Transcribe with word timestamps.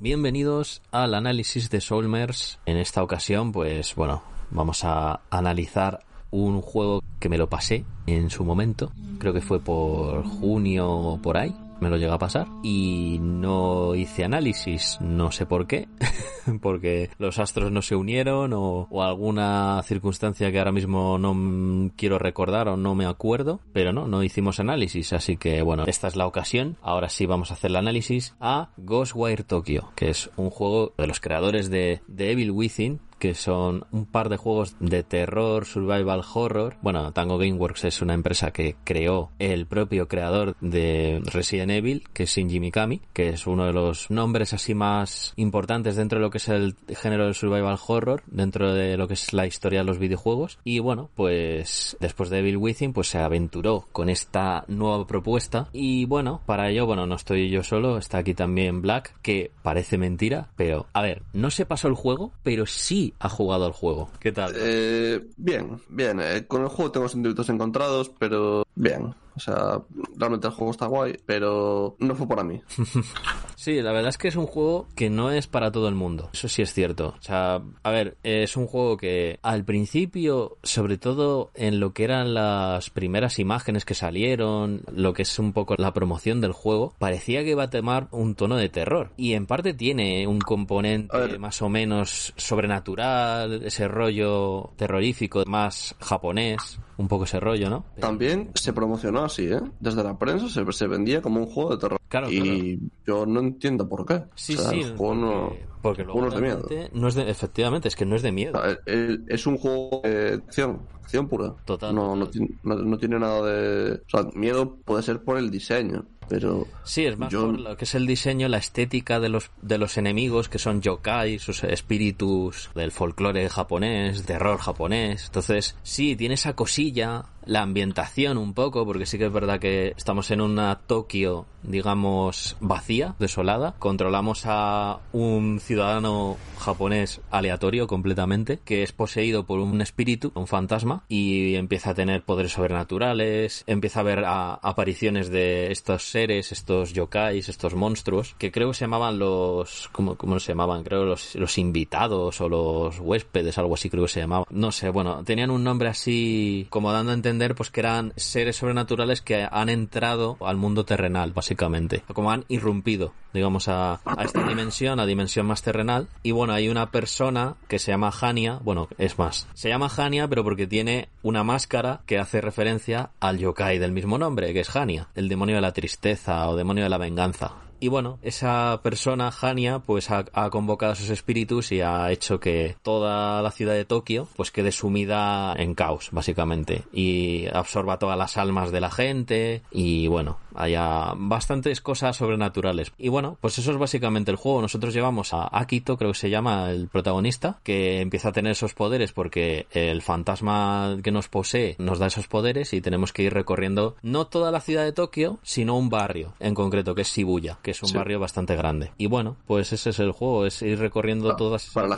Bienvenidos 0.00 0.80
al 0.92 1.12
análisis 1.12 1.70
de 1.70 1.80
Soulmers. 1.80 2.60
En 2.66 2.76
esta 2.76 3.02
ocasión, 3.02 3.50
pues 3.50 3.96
bueno, 3.96 4.22
vamos 4.50 4.84
a 4.84 5.22
analizar 5.28 6.04
un 6.30 6.62
juego 6.62 7.02
que 7.18 7.28
me 7.28 7.36
lo 7.36 7.48
pasé 7.48 7.84
en 8.06 8.30
su 8.30 8.44
momento. 8.44 8.92
Creo 9.18 9.32
que 9.32 9.40
fue 9.40 9.58
por 9.58 10.22
junio 10.22 10.88
o 10.88 11.20
por 11.20 11.36
ahí 11.36 11.52
me 11.80 11.90
lo 11.90 11.96
llega 11.96 12.14
a 12.14 12.18
pasar 12.18 12.46
y 12.62 13.18
no 13.20 13.96
hice 13.96 14.24
análisis, 14.24 14.98
no 15.00 15.32
sé 15.32 15.46
por 15.46 15.66
qué, 15.66 15.88
porque 16.62 17.10
los 17.18 17.38
astros 17.38 17.72
no 17.72 17.82
se 17.82 17.96
unieron 17.96 18.52
o, 18.54 18.88
alguna 19.02 19.82
circunstancia 19.84 20.50
que 20.50 20.58
ahora 20.58 20.72
mismo 20.72 21.18
no 21.18 21.90
quiero 21.96 22.18
recordar 22.18 22.68
o 22.68 22.76
no 22.76 22.94
me 22.94 23.06
acuerdo, 23.06 23.60
pero 23.72 23.92
no, 23.92 24.06
no 24.06 24.22
hicimos 24.22 24.60
análisis, 24.60 25.12
así 25.12 25.36
que 25.36 25.62
bueno, 25.62 25.84
esta 25.86 26.08
es 26.08 26.16
la 26.16 26.26
ocasión, 26.26 26.76
ahora 26.82 27.08
sí 27.08 27.26
vamos 27.26 27.50
a 27.50 27.54
hacer 27.54 27.70
el 27.70 27.76
análisis 27.76 28.34
a 28.40 28.70
Ghostwire 28.76 29.44
Tokyo, 29.44 29.90
que 29.94 30.10
es 30.10 30.30
un 30.36 30.50
juego 30.50 30.92
de 30.96 31.06
los 31.06 31.20
creadores 31.20 31.70
de, 31.70 32.00
de 32.06 32.32
Evil 32.32 32.50
Within, 32.50 33.00
que 33.18 33.34
son 33.34 33.84
un 33.90 34.06
par 34.06 34.28
de 34.28 34.36
juegos 34.36 34.76
de 34.80 35.02
terror, 35.02 35.66
survival 35.66 36.22
horror. 36.32 36.76
Bueno, 36.82 37.12
Tango 37.12 37.38
Gameworks 37.38 37.84
es 37.84 38.00
una 38.00 38.14
empresa 38.14 38.52
que 38.52 38.76
creó 38.84 39.30
el 39.38 39.66
propio 39.66 40.08
creador 40.08 40.56
de 40.60 41.20
Resident 41.24 41.72
Evil, 41.72 42.04
que 42.12 42.24
es 42.24 42.30
Shinji 42.30 42.60
Mikami, 42.60 43.02
que 43.12 43.30
es 43.30 43.46
uno 43.46 43.66
de 43.66 43.72
los 43.72 44.10
nombres 44.10 44.52
así 44.52 44.74
más 44.74 45.32
importantes 45.36 45.96
dentro 45.96 46.18
de 46.18 46.24
lo 46.24 46.30
que 46.30 46.37
es 46.38 46.48
el 46.48 46.74
género 46.88 47.26
del 47.26 47.34
survival 47.34 47.78
horror, 47.86 48.22
dentro 48.26 48.72
de 48.72 48.96
lo 48.96 49.06
que 49.06 49.14
es 49.14 49.32
la 49.32 49.46
historia 49.46 49.80
de 49.80 49.84
los 49.84 49.98
videojuegos. 49.98 50.58
Y 50.64 50.78
bueno, 50.78 51.10
pues 51.14 51.96
después 52.00 52.30
de 52.30 52.38
Evil 52.38 52.56
Within, 52.56 52.92
pues 52.92 53.08
se 53.08 53.18
aventuró 53.18 53.86
con 53.92 54.08
esta 54.08 54.64
nueva 54.68 55.06
propuesta. 55.06 55.68
Y 55.72 56.06
bueno, 56.06 56.40
para 56.46 56.70
ello, 56.70 56.86
bueno, 56.86 57.06
no 57.06 57.16
estoy 57.16 57.50
yo 57.50 57.62
solo, 57.62 57.98
está 57.98 58.18
aquí 58.18 58.34
también 58.34 58.82
Black, 58.82 59.14
que 59.22 59.50
parece 59.62 59.98
mentira, 59.98 60.48
pero 60.56 60.86
a 60.92 61.02
ver, 61.02 61.22
no 61.32 61.50
se 61.50 61.66
pasó 61.66 61.88
el 61.88 61.94
juego, 61.94 62.32
pero 62.42 62.66
sí 62.66 63.14
ha 63.18 63.28
jugado 63.28 63.66
al 63.66 63.72
juego. 63.72 64.10
¿Qué 64.20 64.32
tal? 64.32 64.54
Eh, 64.56 65.26
bien, 65.36 65.80
bien. 65.88 66.20
Eh, 66.20 66.44
con 66.46 66.62
el 66.62 66.68
juego 66.68 66.90
tengo 66.90 67.08
sentimientos 67.08 67.48
encontrados, 67.48 68.10
pero 68.18 68.64
bien. 68.74 69.14
O 69.38 69.40
sea, 69.40 69.80
realmente 70.16 70.48
el 70.48 70.52
juego 70.52 70.72
está 70.72 70.86
guay, 70.86 71.16
pero 71.24 71.94
no 72.00 72.16
fue 72.16 72.26
para 72.26 72.42
mí. 72.42 72.60
sí, 73.54 73.80
la 73.80 73.92
verdad 73.92 74.08
es 74.08 74.18
que 74.18 74.26
es 74.26 74.34
un 74.34 74.46
juego 74.46 74.88
que 74.96 75.10
no 75.10 75.30
es 75.30 75.46
para 75.46 75.70
todo 75.70 75.86
el 75.86 75.94
mundo. 75.94 76.28
Eso 76.32 76.48
sí 76.48 76.60
es 76.60 76.74
cierto. 76.74 77.14
O 77.16 77.22
sea, 77.22 77.62
a 77.84 77.90
ver, 77.92 78.16
es 78.24 78.56
un 78.56 78.66
juego 78.66 78.96
que 78.96 79.38
al 79.42 79.64
principio, 79.64 80.58
sobre 80.64 80.98
todo 80.98 81.52
en 81.54 81.78
lo 81.78 81.92
que 81.92 82.02
eran 82.02 82.34
las 82.34 82.90
primeras 82.90 83.38
imágenes 83.38 83.84
que 83.84 83.94
salieron, 83.94 84.82
lo 84.92 85.12
que 85.12 85.22
es 85.22 85.38
un 85.38 85.52
poco 85.52 85.76
la 85.78 85.92
promoción 85.92 86.40
del 86.40 86.52
juego, 86.52 86.94
parecía 86.98 87.44
que 87.44 87.50
iba 87.50 87.62
a 87.62 87.70
tomar 87.70 88.08
un 88.10 88.34
tono 88.34 88.56
de 88.56 88.70
terror. 88.70 89.12
Y 89.16 89.34
en 89.34 89.46
parte 89.46 89.72
tiene 89.72 90.26
un 90.26 90.40
componente 90.40 91.38
más 91.38 91.62
o 91.62 91.68
menos 91.68 92.34
sobrenatural, 92.36 93.62
ese 93.62 93.86
rollo 93.86 94.72
terrorífico 94.76 95.44
más 95.46 95.94
japonés 96.00 96.80
un 96.98 97.08
poco 97.08 97.24
ese 97.24 97.40
rollo, 97.40 97.70
¿no? 97.70 97.84
También 97.98 98.50
se 98.54 98.72
promocionó 98.72 99.24
así, 99.24 99.46
¿eh? 99.46 99.60
Desde 99.80 100.04
la 100.04 100.18
prensa 100.18 100.48
se, 100.48 100.70
se 100.72 100.86
vendía 100.86 101.22
como 101.22 101.40
un 101.40 101.46
juego 101.46 101.70
de 101.70 101.78
terror. 101.78 101.98
Claro, 102.08 102.30
y 102.30 102.78
yo 103.06 103.24
no 103.24 103.40
entiendo 103.40 103.88
por 103.88 104.04
qué. 104.04 104.24
Sí, 104.34 104.56
sí. 104.56 104.80
El 104.80 104.96
juego 104.96 105.14
no, 105.14 105.52
porque 105.80 106.04
luego 106.04 106.22
no 106.22 106.28
es 106.28 106.34
de 106.34 106.40
miedo. 106.40 106.68
No 106.92 107.08
es 107.08 107.14
de, 107.14 107.30
efectivamente, 107.30 107.88
es 107.88 107.96
que 107.96 108.04
no 108.04 108.16
es 108.16 108.22
de 108.22 108.32
miedo. 108.32 108.60
es 108.86 109.46
un 109.46 109.58
juego 109.58 110.00
de 110.02 110.34
acción, 110.34 110.80
acción 111.02 111.28
pura. 111.28 111.54
Total. 111.64 111.94
No, 111.94 112.16
no, 112.16 112.28
no, 112.64 112.98
tiene 112.98 113.18
nada 113.18 113.42
de... 113.46 113.94
O 113.94 114.08
sea, 114.08 114.28
miedo 114.34 114.76
puede 114.84 115.02
ser 115.02 115.22
por 115.22 115.38
el 115.38 115.50
diseño 115.50 116.04
pero 116.28 116.66
sí 116.84 117.06
es 117.06 117.18
más 117.18 117.32
por 117.32 117.58
lo 117.58 117.76
que 117.76 117.84
es 117.84 117.94
el 117.94 118.06
diseño 118.06 118.48
la 118.48 118.58
estética 118.58 119.20
de 119.20 119.28
los 119.28 119.50
de 119.62 119.78
los 119.78 119.96
enemigos 119.96 120.48
que 120.48 120.58
son 120.58 120.82
yokai 120.82 121.38
sus 121.38 121.64
espíritus 121.64 122.70
del 122.74 122.92
folclore 122.92 123.48
japonés 123.48 124.24
terror 124.24 124.58
japonés. 124.58 125.26
Entonces 125.26 125.76
sí 125.82 126.16
tiene 126.16 126.34
esa 126.34 126.54
cosilla 126.54 127.24
la 127.48 127.62
ambientación 127.62 128.36
un 128.36 128.52
poco, 128.52 128.84
porque 128.84 129.06
sí 129.06 129.18
que 129.18 129.26
es 129.26 129.32
verdad 129.32 129.58
que 129.58 129.94
estamos 129.96 130.30
en 130.30 130.42
una 130.42 130.78
Tokio, 130.86 131.46
digamos, 131.62 132.56
vacía, 132.60 133.14
desolada. 133.18 133.74
Controlamos 133.78 134.42
a 134.44 135.00
un 135.12 135.58
ciudadano 135.58 136.36
japonés 136.58 137.22
aleatorio 137.30 137.86
completamente, 137.86 138.60
que 138.64 138.82
es 138.82 138.92
poseído 138.92 139.46
por 139.46 139.60
un 139.60 139.80
espíritu, 139.80 140.30
un 140.34 140.46
fantasma, 140.46 141.04
y 141.08 141.54
empieza 141.54 141.90
a 141.90 141.94
tener 141.94 142.22
poderes 142.22 142.52
sobrenaturales, 142.52 143.64
empieza 143.66 144.00
a 144.00 144.04
ver 144.04 144.24
apariciones 144.26 145.30
de 145.30 145.72
estos 145.72 146.10
seres, 146.10 146.52
estos 146.52 146.92
yokais, 146.92 147.48
estos 147.48 147.74
monstruos, 147.74 148.34
que 148.38 148.52
creo 148.52 148.68
que 148.68 148.74
se 148.74 148.84
llamaban 148.84 149.18
los... 149.18 149.88
¿Cómo, 149.92 150.16
cómo 150.16 150.38
se 150.38 150.52
llamaban? 150.52 150.84
Creo 150.84 151.04
los, 151.04 151.34
los 151.34 151.56
invitados 151.56 152.42
o 152.42 152.48
los 152.48 153.00
huéspedes, 153.00 153.56
algo 153.56 153.74
así 153.74 153.88
creo 153.88 154.04
que 154.04 154.12
se 154.12 154.20
llamaba. 154.20 154.44
No 154.50 154.70
sé, 154.70 154.90
bueno, 154.90 155.24
tenían 155.24 155.50
un 155.50 155.64
nombre 155.64 155.88
así 155.88 156.66
como 156.68 156.92
dando 156.92 157.12
a 157.12 157.14
entender 157.14 157.37
pues 157.54 157.70
que 157.70 157.80
eran 157.80 158.12
seres 158.16 158.56
sobrenaturales 158.56 159.22
que 159.22 159.46
han 159.50 159.68
entrado 159.68 160.36
al 160.40 160.56
mundo 160.56 160.84
terrenal, 160.84 161.32
básicamente. 161.32 162.02
Como 162.12 162.30
han 162.30 162.44
irrumpido, 162.48 163.12
digamos, 163.32 163.68
a, 163.68 164.00
esta 164.22 164.46
dimensión, 164.46 165.00
a 165.00 165.06
dimensión 165.06 165.46
más 165.46 165.62
terrenal. 165.62 166.08
Y 166.22 166.32
bueno, 166.32 166.52
hay 166.52 166.68
una 166.68 166.90
persona 166.90 167.56
que 167.68 167.78
se 167.78 167.90
llama 167.90 168.12
Hania, 168.20 168.58
bueno, 168.62 168.88
es 168.98 169.18
más, 169.18 169.46
se 169.54 169.68
llama 169.68 169.90
Hania, 169.94 170.28
pero 170.28 170.44
porque 170.44 170.66
tiene 170.66 171.08
una 171.22 171.44
máscara 171.44 172.00
que 172.06 172.18
hace 172.18 172.40
referencia 172.40 173.10
al 173.20 173.38
yokai 173.38 173.78
del 173.78 173.92
mismo 173.92 174.18
nombre, 174.18 174.52
que 174.52 174.60
es 174.60 174.74
Hania, 174.74 175.08
el 175.14 175.28
demonio 175.28 175.56
de 175.56 175.62
la 175.62 175.72
tristeza 175.72 176.48
o 176.48 176.56
demonio 176.56 176.84
de 176.84 176.90
la 176.90 176.98
venganza. 176.98 177.52
Y 177.80 177.88
bueno, 177.88 178.18
esa 178.22 178.80
persona, 178.82 179.32
Hania, 179.40 179.78
pues 179.78 180.10
ha, 180.10 180.24
convocado 180.50 180.92
a 180.92 180.96
sus 180.96 181.10
espíritus 181.10 181.72
y 181.72 181.80
ha 181.80 182.10
hecho 182.10 182.40
que 182.40 182.76
toda 182.82 183.42
la 183.42 183.50
ciudad 183.50 183.74
de 183.74 183.84
Tokio 183.84 184.28
pues 184.36 184.50
quede 184.50 184.72
sumida 184.72 185.54
en 185.56 185.74
caos, 185.74 186.08
básicamente. 186.10 186.84
Y 186.92 187.46
absorba 187.52 187.98
todas 187.98 188.18
las 188.18 188.36
almas 188.36 188.72
de 188.72 188.80
la 188.80 188.90
gente 188.90 189.62
y 189.70 190.08
bueno, 190.08 190.38
haya 190.54 191.12
bastantes 191.16 191.80
cosas 191.80 192.16
sobrenaturales. 192.16 192.92
Y 192.98 193.08
bueno, 193.08 193.38
pues 193.40 193.58
eso 193.58 193.70
es 193.70 193.78
básicamente 193.78 194.30
el 194.30 194.36
juego. 194.36 194.60
Nosotros 194.60 194.92
llevamos 194.92 195.32
a 195.32 195.48
Akito, 195.52 195.96
creo 195.96 196.12
que 196.12 196.18
se 196.18 196.30
llama 196.30 196.70
el 196.70 196.88
protagonista, 196.88 197.60
que 197.62 198.00
empieza 198.00 198.30
a 198.30 198.32
tener 198.32 198.52
esos 198.52 198.74
poderes 198.74 199.12
porque 199.12 199.66
el 199.70 200.02
fantasma 200.02 200.98
que 201.02 201.12
nos 201.12 201.28
posee 201.28 201.76
nos 201.78 201.98
da 201.98 202.06
esos 202.06 202.26
poderes 202.26 202.72
y 202.72 202.80
tenemos 202.80 203.12
que 203.12 203.22
ir 203.22 203.32
recorriendo 203.32 203.96
no 204.02 204.26
toda 204.26 204.50
la 204.50 204.60
ciudad 204.60 204.84
de 204.84 204.92
Tokio, 204.92 205.38
sino 205.42 205.76
un 205.76 205.90
barrio 205.90 206.34
en 206.40 206.54
concreto, 206.54 206.94
que 206.94 207.02
es 207.02 207.08
Shibuya, 207.08 207.58
que 207.68 207.72
es 207.72 207.82
un 207.82 207.92
barrio 207.92 208.18
bastante 208.18 208.56
grande. 208.56 208.92
Y 208.96 209.08
bueno, 209.08 209.36
pues 209.46 209.74
ese 209.74 209.90
es 209.90 209.98
el 209.98 210.12
juego, 210.12 210.46
es 210.46 210.62
ir 210.62 210.78
recorriendo 210.78 211.36
todas 211.36 211.64
esas 211.64 211.74
para 211.74 211.88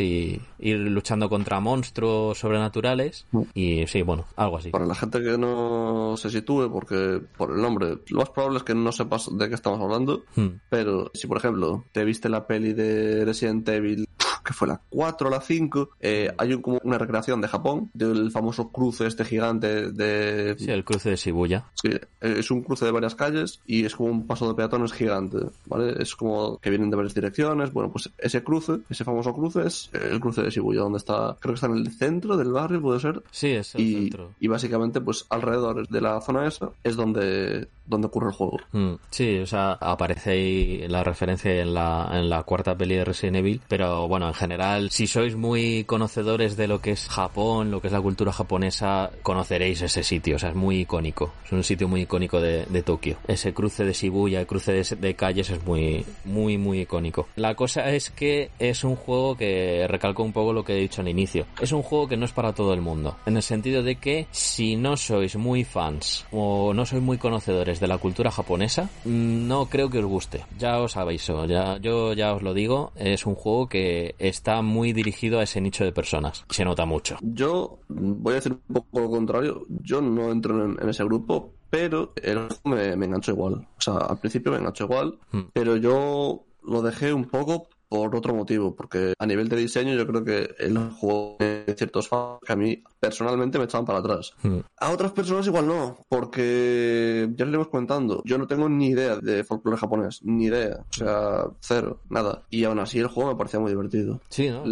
y 0.00 0.40
ir 0.58 0.78
luchando 0.78 1.28
contra 1.28 1.60
monstruos 1.60 2.38
sobrenaturales 2.38 3.26
mm. 3.30 3.42
y 3.54 3.86
sí, 3.86 4.02
bueno, 4.02 4.26
algo 4.34 4.58
así. 4.58 4.70
Para 4.70 4.86
la 4.86 4.96
gente 4.96 5.22
que 5.22 5.38
no 5.38 6.16
se 6.16 6.30
sitúe, 6.30 6.68
porque 6.72 7.20
por 7.36 7.52
el 7.52 7.62
nombre. 7.62 7.98
Lo 8.08 8.18
más 8.18 8.30
probable 8.30 8.58
es 8.58 8.64
que 8.64 8.74
no 8.74 8.90
sepas 8.90 9.28
de 9.30 9.48
qué 9.48 9.54
estamos 9.54 9.80
hablando, 9.80 10.24
hmm. 10.34 10.48
pero 10.68 11.12
si 11.14 11.28
por 11.28 11.36
ejemplo 11.36 11.84
te 11.92 12.04
viste 12.04 12.28
la 12.28 12.48
peli 12.48 12.72
de 12.72 13.24
Resident 13.24 13.68
Evil 13.68 14.08
que 14.44 14.52
fue 14.52 14.68
la 14.68 14.80
4 14.90 15.28
o 15.28 15.30
la 15.30 15.40
5, 15.40 15.90
eh, 16.00 16.32
hay 16.36 16.60
como 16.60 16.80
una 16.84 16.98
recreación 16.98 17.40
de 17.40 17.48
Japón, 17.48 17.90
del 17.94 18.30
famoso 18.30 18.70
cruce 18.70 19.06
este 19.06 19.24
gigante 19.24 19.90
de... 19.90 20.56
Sí, 20.58 20.70
el 20.70 20.84
cruce 20.84 21.10
de 21.10 21.16
Shibuya. 21.16 21.64
Sí, 21.74 21.88
eh, 21.90 22.00
es 22.20 22.50
un 22.50 22.62
cruce 22.62 22.84
de 22.84 22.90
varias 22.90 23.14
calles 23.14 23.60
y 23.66 23.84
es 23.84 23.94
como 23.94 24.10
un 24.10 24.26
paso 24.26 24.48
de 24.48 24.54
peatones 24.54 24.92
gigante, 24.92 25.38
¿vale? 25.66 25.94
Es 26.02 26.14
como 26.14 26.58
que 26.58 26.70
vienen 26.70 26.90
de 26.90 26.96
varias 26.96 27.14
direcciones, 27.14 27.72
bueno, 27.72 27.90
pues 27.90 28.10
ese 28.18 28.42
cruce, 28.42 28.80
ese 28.88 29.04
famoso 29.04 29.32
cruce 29.34 29.66
es 29.66 29.90
el 29.92 30.20
cruce 30.20 30.42
de 30.42 30.50
Shibuya, 30.50 30.80
donde 30.80 30.98
está, 30.98 31.36
creo 31.40 31.54
que 31.54 31.56
está 31.56 31.66
en 31.66 31.76
el 31.76 31.90
centro 31.90 32.36
del 32.36 32.52
barrio, 32.52 32.80
puede 32.80 33.00
ser. 33.00 33.22
Sí, 33.30 33.48
es 33.48 33.74
el 33.74 33.80
y, 33.80 33.94
centro. 33.94 34.32
Y 34.40 34.48
básicamente, 34.48 35.00
pues 35.00 35.26
alrededor 35.30 35.88
de 35.88 36.00
la 36.00 36.20
zona 36.20 36.46
esa 36.46 36.70
es 36.82 36.96
donde, 36.96 37.68
donde 37.86 38.06
ocurre 38.06 38.28
el 38.28 38.34
juego. 38.34 38.58
Hmm. 38.72 38.94
Sí, 39.10 39.38
o 39.38 39.46
sea, 39.46 39.72
aparece 39.72 40.30
ahí 40.30 40.88
la 40.88 41.04
referencia 41.04 41.52
en 41.60 41.74
la, 41.74 42.08
en 42.12 42.28
la 42.28 42.42
cuarta 42.42 42.76
peli 42.76 42.96
de 42.96 43.04
Resident 43.04 43.36
Evil, 43.36 43.60
pero 43.68 44.08
bueno, 44.08 44.28
en 44.28 44.34
general, 44.34 44.90
si 44.90 45.06
sois 45.06 45.36
muy 45.36 45.84
conocedores 45.84 46.56
de 46.56 46.68
lo 46.68 46.80
que 46.80 46.92
es 46.92 47.08
Japón, 47.08 47.70
lo 47.70 47.80
que 47.80 47.88
es 47.88 47.92
la 47.92 48.00
cultura 48.00 48.32
japonesa, 48.32 49.10
conoceréis 49.22 49.82
ese 49.82 50.02
sitio. 50.02 50.36
O 50.36 50.38
sea, 50.38 50.50
es 50.50 50.54
muy 50.54 50.80
icónico. 50.80 51.32
Es 51.44 51.52
un 51.52 51.64
sitio 51.64 51.88
muy 51.88 52.02
icónico 52.02 52.40
de, 52.40 52.66
de 52.66 52.82
Tokio. 52.82 53.18
Ese 53.26 53.52
cruce 53.52 53.84
de 53.84 53.92
Shibuya, 53.92 54.40
el 54.40 54.46
cruce 54.46 54.72
de, 54.72 55.14
calles 55.14 55.50
es 55.50 55.64
muy, 55.64 56.04
muy, 56.24 56.58
muy 56.58 56.80
icónico. 56.80 57.28
La 57.36 57.54
cosa 57.54 57.90
es 57.90 58.10
que 58.10 58.50
es 58.58 58.84
un 58.84 58.96
juego 58.96 59.36
que 59.36 59.86
recalco 59.88 60.22
un 60.22 60.32
poco 60.32 60.52
lo 60.52 60.64
que 60.64 60.74
he 60.74 60.80
dicho 60.80 61.00
al 61.00 61.08
inicio. 61.08 61.46
Es 61.60 61.72
un 61.72 61.82
juego 61.82 62.08
que 62.08 62.16
no 62.16 62.24
es 62.24 62.32
para 62.32 62.52
todo 62.52 62.72
el 62.74 62.80
mundo. 62.80 63.16
En 63.26 63.36
el 63.36 63.42
sentido 63.42 63.82
de 63.82 63.96
que 63.96 64.26
si 64.30 64.76
no 64.76 64.96
sois 64.96 65.36
muy 65.36 65.64
fans 65.64 66.26
o 66.32 66.72
no 66.74 66.86
sois 66.86 67.02
muy 67.02 67.18
conocedores 67.18 67.71
de 67.80 67.88
la 67.88 67.98
cultura 67.98 68.30
japonesa, 68.30 68.90
no 69.04 69.66
creo 69.66 69.90
que 69.90 69.98
os 69.98 70.04
guste. 70.04 70.44
Ya 70.58 70.80
os 70.80 70.96
aviso, 70.96 71.46
ya, 71.46 71.78
yo 71.78 72.12
ya 72.12 72.34
os 72.34 72.42
lo 72.42 72.54
digo, 72.54 72.92
es 72.96 73.26
un 73.26 73.34
juego 73.34 73.68
que 73.68 74.14
está 74.18 74.62
muy 74.62 74.92
dirigido 74.92 75.40
a 75.40 75.44
ese 75.44 75.60
nicho 75.60 75.84
de 75.84 75.92
personas. 75.92 76.44
Se 76.50 76.64
nota 76.64 76.84
mucho. 76.84 77.16
Yo 77.20 77.78
voy 77.88 78.32
a 78.32 78.36
decir 78.36 78.52
un 78.52 78.74
poco 78.74 79.00
lo 79.00 79.10
contrario. 79.10 79.66
Yo 79.68 80.00
no 80.00 80.30
entro 80.30 80.64
en, 80.64 80.88
ese 80.88 81.04
grupo, 81.04 81.52
pero 81.70 82.12
el 82.22 82.48
me, 82.64 82.96
me 82.96 83.06
enganchó 83.06 83.32
igual. 83.32 83.54
O 83.54 83.80
sea, 83.80 83.94
al 83.94 84.18
principio 84.18 84.52
me 84.52 84.58
enganchó 84.58 84.84
igual, 84.84 85.18
hmm. 85.32 85.40
pero 85.52 85.76
yo 85.76 86.44
lo 86.62 86.82
dejé 86.82 87.12
un 87.12 87.24
poco 87.24 87.68
por 87.92 88.16
otro 88.16 88.34
motivo, 88.34 88.74
porque 88.74 89.12
a 89.18 89.26
nivel 89.26 89.50
de 89.50 89.56
diseño 89.56 89.94
yo 89.94 90.06
creo 90.06 90.24
que 90.24 90.54
el 90.58 90.78
juego 90.92 91.36
tiene 91.38 91.74
ciertos 91.76 92.08
fallos 92.08 92.38
que 92.42 92.52
a 92.54 92.56
mí 92.56 92.82
personalmente 92.98 93.58
me 93.58 93.64
echaban 93.64 93.84
para 93.84 93.98
atrás. 93.98 94.32
Hmm. 94.42 94.60
A 94.78 94.90
otras 94.90 95.12
personas 95.12 95.46
igual 95.46 95.66
no, 95.66 95.98
porque 96.08 97.28
ya 97.34 97.44
les 97.44 97.50
iremos 97.50 97.68
contando, 97.68 98.22
yo 98.24 98.38
no 98.38 98.46
tengo 98.46 98.66
ni 98.70 98.88
idea 98.88 99.16
de 99.16 99.44
folclore 99.44 99.76
japonés, 99.76 100.20
ni 100.22 100.46
idea, 100.46 100.78
o 100.80 100.94
sea, 100.94 101.44
cero, 101.60 102.00
nada. 102.08 102.44
Y 102.48 102.64
aún 102.64 102.78
así 102.78 102.98
el 102.98 103.08
juego 103.08 103.30
me 103.30 103.36
parecía 103.36 103.60
muy 103.60 103.70
divertido. 103.70 104.20
Sí, 104.30 104.48
¿no? 104.48 104.62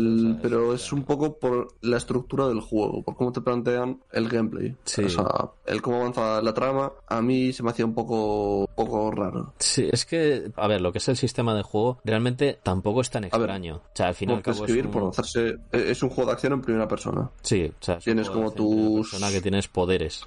pero 0.41 0.73
es 0.73 0.91
un 0.91 1.05
poco 1.05 1.39
por 1.39 1.75
la 1.83 1.99
estructura 1.99 2.49
del 2.49 2.61
juego, 2.61 3.03
por 3.03 3.17
cómo 3.17 3.33
te 3.33 3.43
plantean 3.43 4.01
el 4.13 4.31
gameplay. 4.31 4.75
Sí. 4.85 5.05
O 5.05 5.09
sea, 5.11 5.51
el 5.67 5.83
cómo 5.83 5.99
avanza 5.99 6.41
la 6.41 6.55
trama, 6.55 6.93
a 7.07 7.21
mí 7.21 7.53
se 7.53 7.63
me 7.63 7.71
hacía 7.71 7.85
un 7.85 7.95
poco, 7.95 8.67
poco 8.75 9.11
raro. 9.11 9.53
Sí, 9.59 9.91
es 9.93 10.07
que, 10.07 10.51
a 10.57 10.67
ver, 10.67 10.81
lo 10.81 10.93
que 10.93 10.99
es 10.99 11.09
el 11.09 11.19
sistema 11.19 11.55
de 11.55 11.63
juego 11.63 11.99
realmente 12.03 12.59
tampoco 12.63 13.03
es 13.03 13.10
tan 13.11 13.25
extraño. 13.25 13.77
o 13.77 13.91
sea, 13.95 14.09
al 14.09 14.15
final 14.15 14.43
escribir, 14.45 14.81
es 14.81 14.87
un... 14.87 14.93
por 14.93 15.11
hacerse, 15.11 15.59
es 15.73 16.03
un 16.03 16.11
juego 16.11 16.31
de 16.31 16.35
acción 16.35 16.53
en 16.55 16.63
primera 16.63 16.89
persona. 16.89 17.31
Sí, 17.43 17.71
o 17.81 17.85
sea, 17.85 17.99
tienes 17.99 18.31
como 18.31 18.53
tus 18.53 19.11
persona 19.11 19.31
que 19.31 19.41
tienes 19.41 19.69
poderes. 19.69 20.27